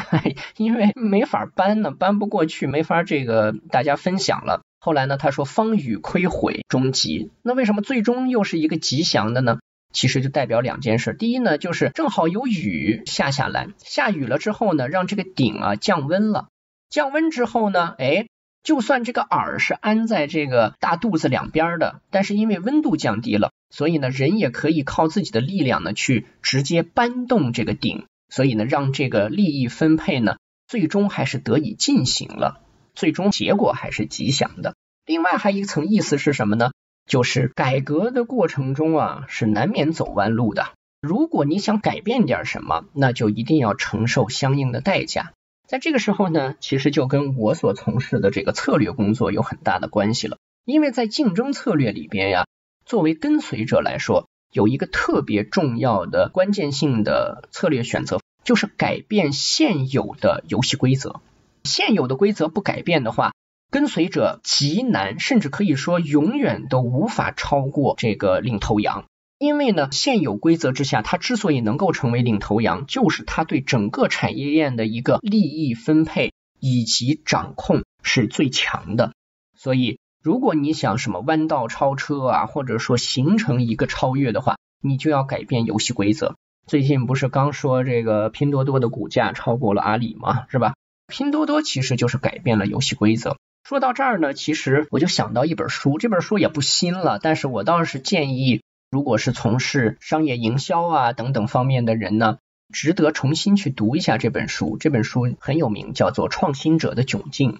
[0.58, 4.60] 因为没法搬呢，搬不过去，没法这个大家分享了。
[4.78, 9.58] 后来呢，他说方雨亏毁终极，那为什么最终又是一个吉祥的呢？
[9.92, 16.48] 其实就代表两件事，第一呢，就是正好有雨下下来，下雨了之后呢，让这个鼎啊降温了，
[16.90, 18.26] 降温之后呢，哎，
[18.62, 30.36] 就算这个饵是安在这个大肚子两边的，但是因为温度降低了，所以呢，人也可以靠自己的力量呢去直接搬动这个鼎，所以呢，让这个利益分配呢
[30.68, 32.60] 最终还是得以进行了，
[32.94, 34.74] 最终结果还是吉祥的。
[35.06, 36.72] 另外还一层意思是什么呢？
[37.06, 40.66] 就是改革的过程中啊，是难免走弯路的。
[41.00, 45.32] 如果你想改变点什么，那就一定要承受相应的代价。
[45.68, 50.36] 在这个时候呢，其实就跟我所从事的这个策略工作有很大的关系了。
[50.64, 52.46] 因为在竞争策略里边呀，
[52.84, 61.20] 作为跟随者来说，有一个特别重要的关键性的策略选择，就是改变现有的游戏规则。
[61.62, 63.32] 现有的规则不改变的话，
[63.70, 69.04] 跟随者极难，甚至可以说永远都无法超过这个领头羊。
[69.38, 79.12] 因为呢，现有规则之下，它之所以能够成为领头羊，就是它对整个产业链的一个利益分配以及掌控是最强的。
[79.58, 86.36] 所以，如果你想什么弯道超车啊，或者说形成一个超越的话，你就要改变游戏规则。
[86.66, 90.46] 最近不是刚说这个拼多多的股价超过了阿里吗？
[90.48, 90.74] 是吧？
[91.08, 93.36] 拼多多其实就是改变了游戏规则。
[93.68, 98.62] 说到这儿呢，其实我就想到一本书，这本书也不新了，但是我倒是建议。
[98.92, 102.38] 如果是从事商业营销啊等等方面的人呢，
[102.72, 104.76] 值得重新去读一下这本书。
[104.78, 107.54] 这本书很有名，叫做《创新者的窘境》。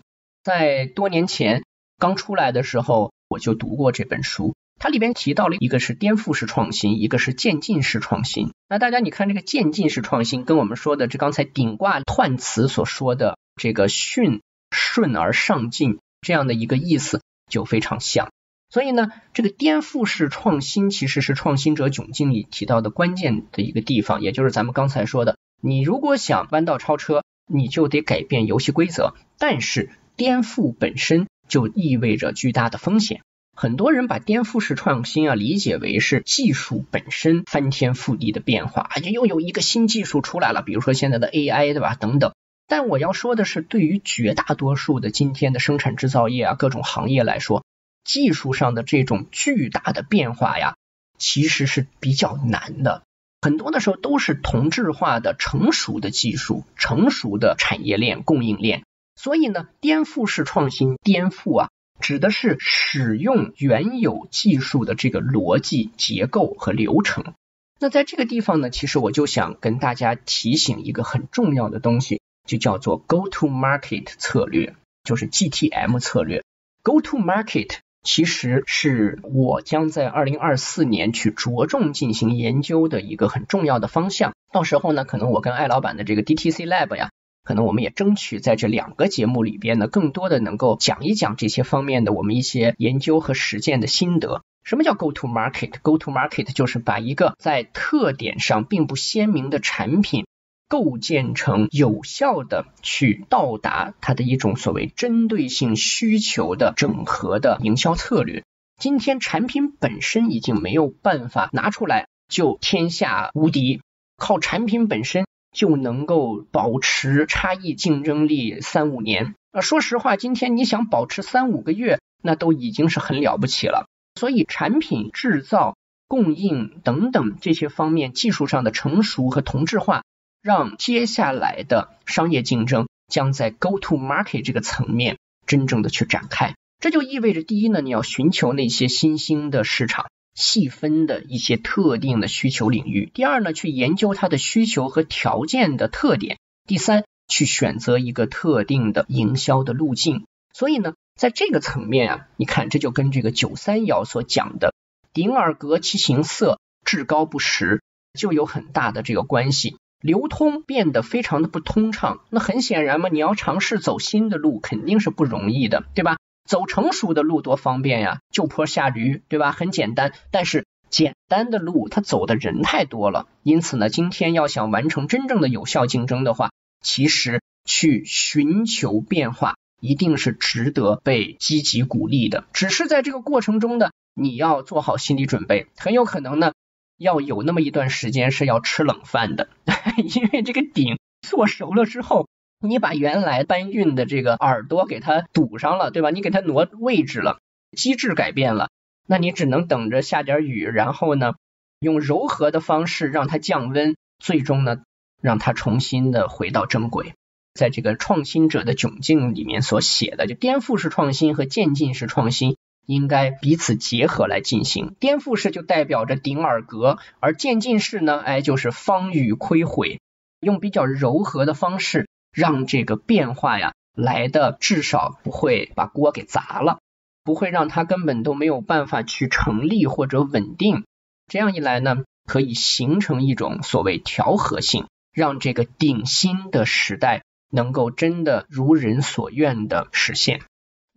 [0.45, 1.65] 在多年前
[1.99, 4.55] 刚出来的时候，我就读过这本书。
[4.79, 8.53] 它里边提到了一个是颠覆式创新，一个是渐进式创新。
[8.69, 14.41] 那大家你看这个渐进式创新，跟我们说的这刚才顶挂断词所说的这个顺
[14.77, 18.29] 顺而上进这样的一个意思就非常像。
[18.69, 29.15] 所以呢，这个颠覆式创新其实是创新者窘境里提到的关键的一个地方，也就是咱们刚才说的，你如果想弯道超车，你就得改变游戏规则。
[29.39, 33.23] 但是颠覆本身就意味着巨大的风险。
[33.55, 41.95] 很多人把颠覆式创新啊理解为是技术本身翻天覆地的变化，啊又有一个新技术出来了，比如说现在的 AI 对吧？
[41.95, 42.35] 等等。
[42.69, 47.65] 但我要说的是，对于绝大多数的今天的生产制造业啊各种行业来说，
[48.05, 50.77] 技术上的这种巨大的变化呀，
[51.19, 53.03] 其实是比较难的。
[53.43, 58.83] 很多的时候都是同质化的成熟的技术、成熟的产业链、供应链。
[59.15, 61.69] 所以呢，颠覆式创新，颠覆啊，
[62.01, 67.35] 指的是使用原有技术的这个逻辑结构和流程。
[67.79, 74.75] 那在这个地方呢，其实我就想跟大家提醒一个很重要的东西，就叫做 Go to Market 策略，
[75.05, 76.43] 就是 GTM 策略。
[76.83, 77.79] Go to Market。
[78.03, 84.33] 其实是我将在二零二四年去着重进行研究的一个很重要的方向。
[84.53, 87.11] 到时候呢，可能我跟艾老板的这个 DTC Lab 呀，
[87.43, 94.43] 可能我们也争取在这两个节目里边呢，更多的能够讲一讲这些方面的我们一些研究和实践的心得。
[94.63, 100.26] 什么叫 Go to Market？Go to Market 就是把一个在特点上并不鲜明的产品。
[100.69, 108.43] 构建成有效的去到达它的一种所谓针对性需求的整合的营销策略。
[108.79, 113.81] 今天产品本身已经没有办法拿出来就天下无敌，
[114.17, 119.35] 靠产品本身就能够保持差异竞争力三五年。
[119.53, 123.87] 啊，说实话，今天你想保持三五个月，那都已经是很了不起了。
[124.17, 125.77] 所以，产品制造、
[126.09, 130.03] 供应等等这些方面技术上的成熟和同质化。
[130.47, 136.55] 让接下来的商业竞争将在 go to market 这个层面真正的去展开。
[136.79, 150.27] 这就意味着，第一呢，你要寻求那些新兴的市场，细分的一些特定的需求领域；第二呢，去研究它的需求和条件的特点；第三，去选择一个特定的营销的路径。
[150.55, 154.75] 所以呢，在这个层面啊，你看，这就跟这个九三爻所讲的
[155.13, 157.83] “鼎而革其形色，至高不实”
[158.17, 159.77] 就有很大的这个关系。
[160.01, 166.17] 流通变得非常的不通畅，那很显然嘛，你要尝试走新的路，肯定是不容易的，对吧？
[166.47, 169.53] 走成熟的路多方便呀，就坡下驴，对吧？
[169.53, 170.13] 很简单。
[170.31, 182.45] 但是简单的路，它走的人太多了，因此呢，今天要想完成真正的有效竞争的话，其实去寻求变化，一定是值得被积极鼓励的。
[182.53, 186.53] 只是在这个过程中呢，你要做好心理准备，很有可能呢。
[186.97, 189.49] 要有那么一段时间是要吃冷饭的，
[190.15, 192.29] 因为这个鼎做熟了之后，
[192.61, 196.11] 你把原来搬运的这个耳朵给它堵上了，对吧？
[196.11, 197.39] 你给它挪位置了，
[197.77, 198.71] 机制改变了，
[199.07, 201.35] 那你只能等着下点雨，然后呢，
[201.81, 204.79] 用柔和的方式让它降温，最终呢，
[205.21, 207.13] 让它重新的回到正轨。
[207.53, 214.95] 在这个创新者的窘境里面所写的，就颠覆式创新和渐进式创新应该彼此结合来进行。
[214.99, 220.01] 颠覆式就代表着顶耳格，而渐进式呢，哎，就是方宇亏毁，
[220.41, 226.79] 用比较柔和的方式让这个变化呀来的至少不会把锅给砸了，
[227.25, 230.85] 不会让它根本都没有办法去成立或者稳定。
[231.27, 237.23] 这样一来呢，可以形成一种所谓调和性，让这个顶新的时代。
[237.49, 240.43] 能够真的如人所愿的实现。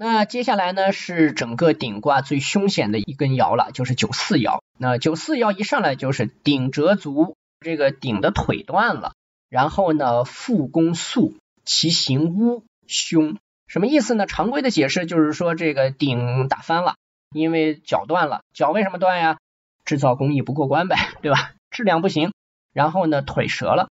[0.01, 4.61] 那接下来呢是整个顶卦最凶险的一根爻了，就是九四爻。
[4.77, 9.11] 那九四爻一上来就是顶折足，这个顶的腿断了，
[9.49, 11.35] 然后呢复攻速，
[11.65, 13.35] 其形乌凶，
[13.67, 14.25] 什么意思呢？
[14.25, 16.95] 常规的解释就是说这个顶打翻了，
[17.33, 18.39] 因为脚断了。
[18.53, 19.37] 脚为什么断呀？
[19.83, 21.51] 制造工艺不过关呗，对吧？
[21.71, 22.31] 质量不行。
[22.71, 23.89] 然后呢腿折了。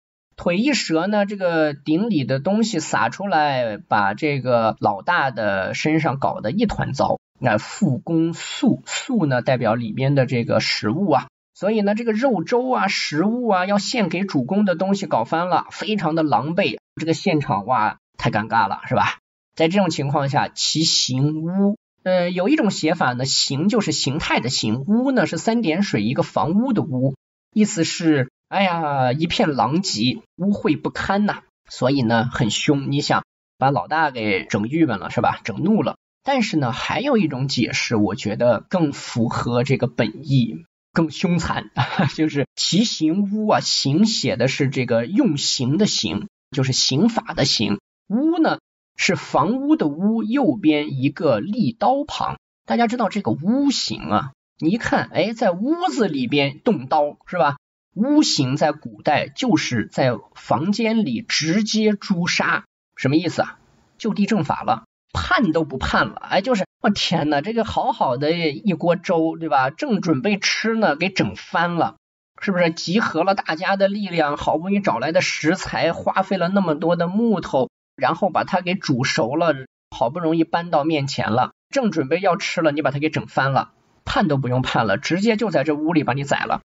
[0.41, 7.19] 腿一折呢，这个顶里的东西洒出来，把这个老大的身上搞得一团糟。
[7.39, 16.79] 那复工素，素呢代表里边的这个食物啊，所以呢这个肉粥啊、食物啊要献给主公的东西搞翻了，非常的狼狈。
[16.99, 19.19] 这个现场哇太尴尬了，是吧？
[19.55, 27.13] 在这种情况下，其形屋，呃，有一种写法呢，形就是形态的形，屋呢是三点水一个房屋的屋，
[27.53, 28.31] 意思是。
[28.52, 32.91] 哎呀，一片狼藉，污秽不堪呐，所以呢很凶。
[32.91, 33.24] 你想
[33.58, 35.39] 把老大给整郁闷了是吧？
[35.45, 35.95] 整怒了。
[36.22, 41.72] 但是呢，还有一种解释，我觉得更符合这个本意，更凶残，
[42.14, 47.80] 就是其形污啊，形写的是这个用刑的刑，就是刑法的刑。
[48.10, 48.60] 屋呢
[48.97, 52.36] 是房屋的屋，右边一个立刀旁。
[52.66, 57.56] 大家知道这个屋刑啊，你一看，哎，在屋子里边动刀是吧？
[57.93, 62.63] 巫刑在古代就是在房间里直接诛杀，
[62.95, 63.57] 什么意思啊？
[63.97, 69.69] 就地正法了，判都不判了，哎，就是我天哪，这个好好的一锅粥，对吧？
[69.69, 71.97] 正准备吃呢，给整翻了，
[72.41, 72.71] 是不是？
[72.71, 79.53] 集合了大家的力量，好不容易找来的食材，花费了那么多的木头，然后把它给煮熟了，
[79.95, 83.73] 好不容易搬到面前了，正准备要吃了，你把它给整翻了，
[84.05, 86.61] 判都不用判了，直接就在这屋里把你宰了。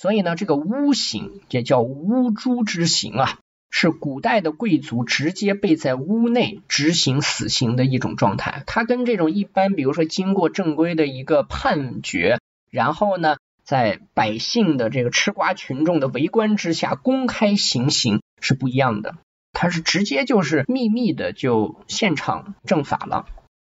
[0.00, 3.38] 所以呢，这个巫刑也叫巫诛之刑啊，
[3.70, 8.62] 是古代的贵族直接被在屋内执行死刑的一种状态。
[8.66, 12.38] 它跟这种一般，比如说经过正规的一个判决，
[12.70, 19.16] 然后呢，在百姓的这个吃瓜群众的围观之下公开行刑是不一样的。
[19.52, 23.26] 它是直接就是秘密的就现场正法了，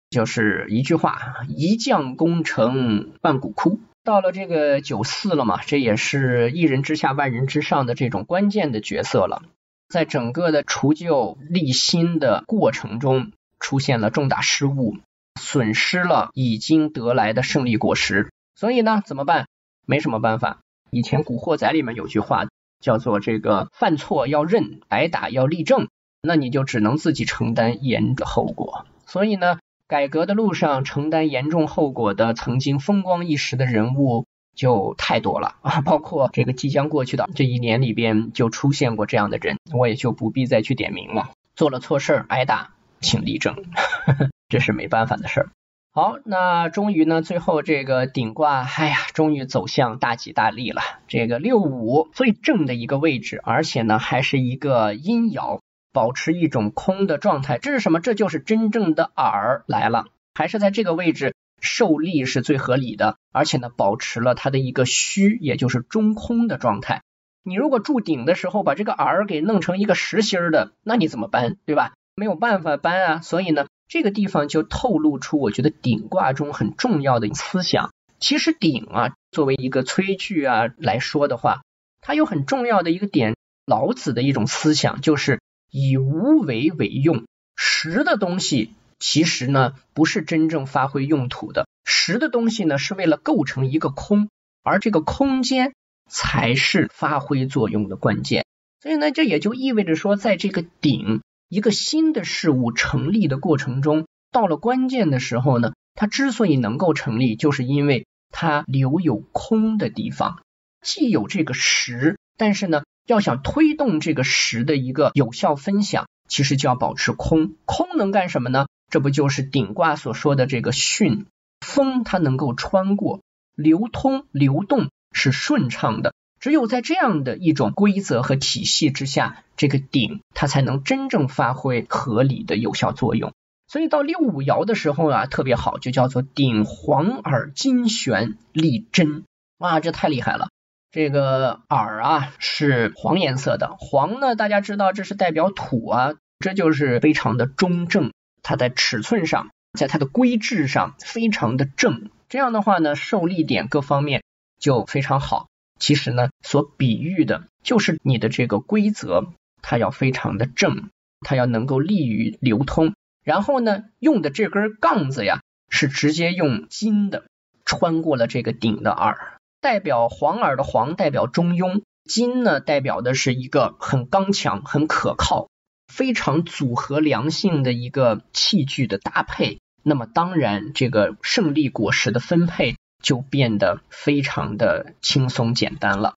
[0.09, 3.79] 就是一句话：一将功成万骨枯。
[4.07, 9.43] 到了这个九四了嘛，这也是一人之下万人之上的这种关键的角色了。
[9.89, 14.95] 在整个的除旧立新的过程中，出现了重大失误，
[15.37, 18.31] 损失了已经得来的胜利果实。
[18.55, 19.49] 所以呢，怎么办？
[19.85, 20.59] 没什么办法。
[20.89, 22.45] 以前《古惑仔》里面有句话
[22.79, 25.89] 叫做“这个犯错要认，挨打要立正”，
[26.23, 28.85] 那你就只能自己承担严的后果。
[29.05, 29.59] 所以呢。
[29.87, 41.29] 改革的路上承担严重后果的曾经风光一时的人物就太多了啊，包括这个即将过去的这一年里边就出现过这样的人，我也就不必再去点名了。
[41.55, 43.55] 做了错事儿挨打，请立正，
[44.49, 45.49] 这是没办法的事儿。
[45.93, 50.81] 好，那终于呢，最后这个顶卦，哎呀，终于走向大吉大利了。
[51.07, 55.59] 这个六五最正的一个位置，而且呢还是一个阴爻。
[55.97, 57.99] 保持一种空的状态，这是什么？
[57.99, 67.01] 这就是真正的耳来了，还是在这个位置受力是最合理的，而且呢，保持了它的一个虚，也就是中空的状态。
[67.41, 71.93] 你如果铸顶的时候把这个耳给弄成一个实心的，那你怎么搬，对吧？
[72.15, 73.21] 没有办法搬啊。
[73.21, 77.89] 所以呢，这个地方就透露出我觉得顶卦中很重要的思想。
[78.19, 81.63] 其实顶啊，作为一个炊具啊来说的话，
[82.01, 83.35] 它有很重要的一个点，
[83.65, 85.39] 老子的一种思想就是。
[85.69, 94.29] 以无为为用，实的东西其实呢不是真正发挥用途的，实的东西呢是为了构成一个空，
[94.63, 95.73] 而这个空间
[96.09, 98.45] 才是发挥作用的关键。
[98.81, 110.41] 所以呢，这也就意味着说，在这个顶一个新的事物成立的过程中，到了关键的时候呢，它之所以能够成立，就是因为它留有空的地方，
[110.81, 112.83] 既有这个实，但是呢。
[113.07, 117.55] 要想推动这个实的一个有效分享，其实就要保持空。
[117.65, 118.67] 空能干什么呢？
[118.91, 121.25] 这不就是顶卦所说的这个巽
[121.61, 123.21] 风，它能够穿过，
[123.55, 126.13] 流通流动是顺畅的。
[126.39, 133.33] 只有在这样的一种规则和体系之下，这个鼎它才能真正发挥合理的有效作用。
[133.67, 139.23] 所以到六五爻的时候啊，特别好，就叫做鼎黄耳金悬立真。
[139.57, 140.49] 哇，这太厉害了！
[140.91, 148.11] 这个耳啊是黄颜色的，黄呢大家知道这是代表土啊，这就是非常的中正，
[148.41, 152.09] 它在尺寸上，在它的规制上非常的正。
[152.29, 154.23] 这样的话呢，受力点各方面
[154.59, 155.47] 就非常好。
[155.79, 159.27] 其实呢，所比喻的就是你的这个规则，
[159.61, 160.89] 它要非常的正，
[161.21, 162.93] 它要能够利于流通。
[163.23, 167.25] 然后呢，用的这根杠子呀，是直接用金的
[167.65, 175.49] 穿过了这个顶的耳，代表黄耳的黄代表中庸，金呢代表的是一个很刚强、很可靠、
[175.87, 179.59] 非常组合良性的一个器具的搭配。
[179.83, 186.15] 那么当然，这个胜利果实的分配就变得非常的轻松简单了。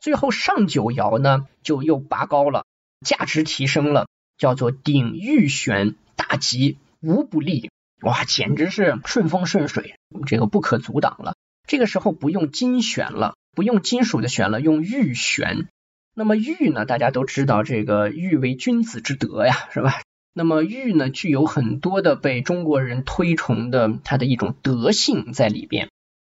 [0.00, 2.64] 最后上九爻呢，就又拔高了，
[3.04, 5.94] 价值提升了，叫做鼎玉悬。
[6.14, 7.70] 大吉无不利，
[8.02, 11.34] 哇，简直是顺风顺水，这个不可阻挡了。
[11.72, 15.68] 这个时候不用金选了，不用金属的选了，用玉选。
[16.14, 20.02] 那么玉呢，大家都知道，这个玉为君子之德呀，是吧？
[20.34, 25.88] 那么玉呢，具有很多的被中国人推崇的它的一种德性在里边。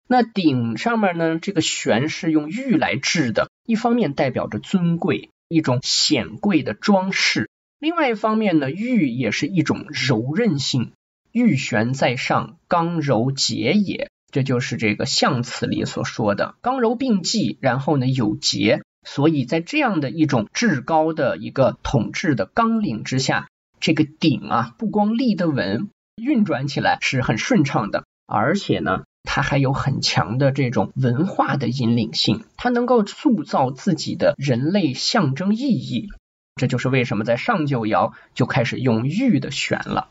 [0.09, 7.49] 那鼎上面呢，这个悬是用玉来制的，一方面代表着尊贵，一种显贵的装饰。
[7.79, 10.91] 另外一方面呢，玉也是一种柔韧性，
[11.31, 23.49] 玉悬在上，刚柔结也，这就是这个象辞里所说的刚柔并济，然后呢有节，所以在这样的一种至高的一个统治的纲领之下，
[23.81, 36.09] 这个鼎啊，不光立得稳，运转起来是很顺畅的，而且呢，它还有很强的这种文化的引领性，它能够塑造自己的人类象征意义。
[36.57, 40.11] 这就是为什么在上九爻就开始用玉的玄了，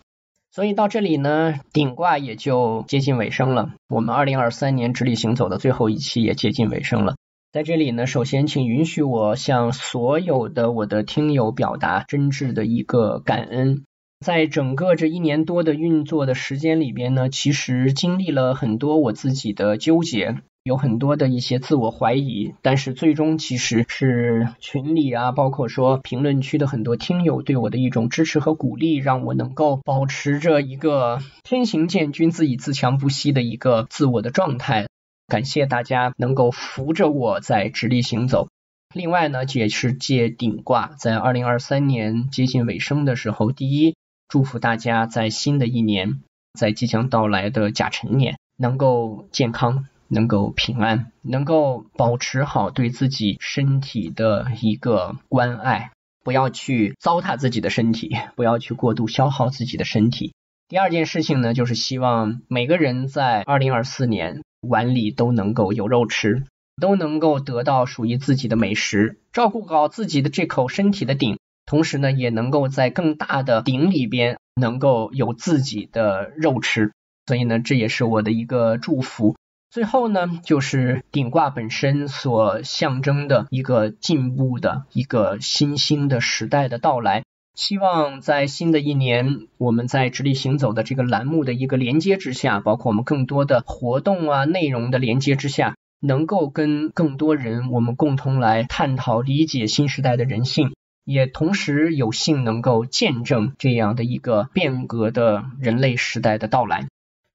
[0.52, 3.74] 所以到这里呢，顶卦也就接近尾声了。
[3.90, 7.16] 我们二零二三年直立行走的最后一期也接近尾声了。
[7.52, 13.84] 在这里呢，首先请允许我向所有的我的听友表达真挚的一个感恩。
[14.26, 20.38] 在整个这一年多的运作的时间里边呢，其实经历了很多我自己的纠结。
[20.68, 34.88] 有很多的一些自我怀疑，但是最终其实是群里啊，包括说评论区的很多听友对我的一种支持和鼓励，让我能够保持着一个天行健，君子以自强不息的一个自我的状态。
[35.28, 38.48] 感谢大家能够扶着我在直立行走。
[38.94, 43.96] 另外呢，也是借顶卦，在二零二三年接近尾声的时候，第一，
[44.30, 46.22] 祝福大家在新的一年，
[46.54, 49.86] 在即将到来的甲辰年，能够健康。
[50.10, 55.92] 能够平安，能够保持好对自己身体的一个关爱，
[56.24, 60.34] 不要去糟蹋自己的身体，不要去过度消耗自己的身体。
[60.70, 66.44] 第二件事情呢，就是希望每个人在二零二四年碗里都能够有肉吃，
[66.82, 76.92] 都能够得到属于自己的美食，照顾好自己的这口身体的顶，同时呢，也能够在更大的顶里边能够有自己的肉吃。
[77.28, 79.36] 所以呢，这也是我的一个祝福。
[79.70, 87.24] 最后呢，就是顶卦本身所象征的一个进步的一个新兴的时代的到来。
[87.54, 100.74] 希望在新的一年，我们在直立行走的这个栏目的一个连接之下，包括我们更多的活动啊内容的连接之下，能够跟更多人我们共同来探讨理解新时代的人性，
[101.04, 106.86] 也同时有幸能够见证这样的一个变革的人类时代的到来。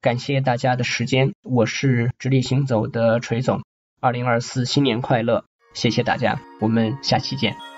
[0.03, 3.63] 感谢大家的时间，我是直立行走的锤总，
[4.01, 7.72] 二零二四新年快乐，谢谢大家，我们下期见。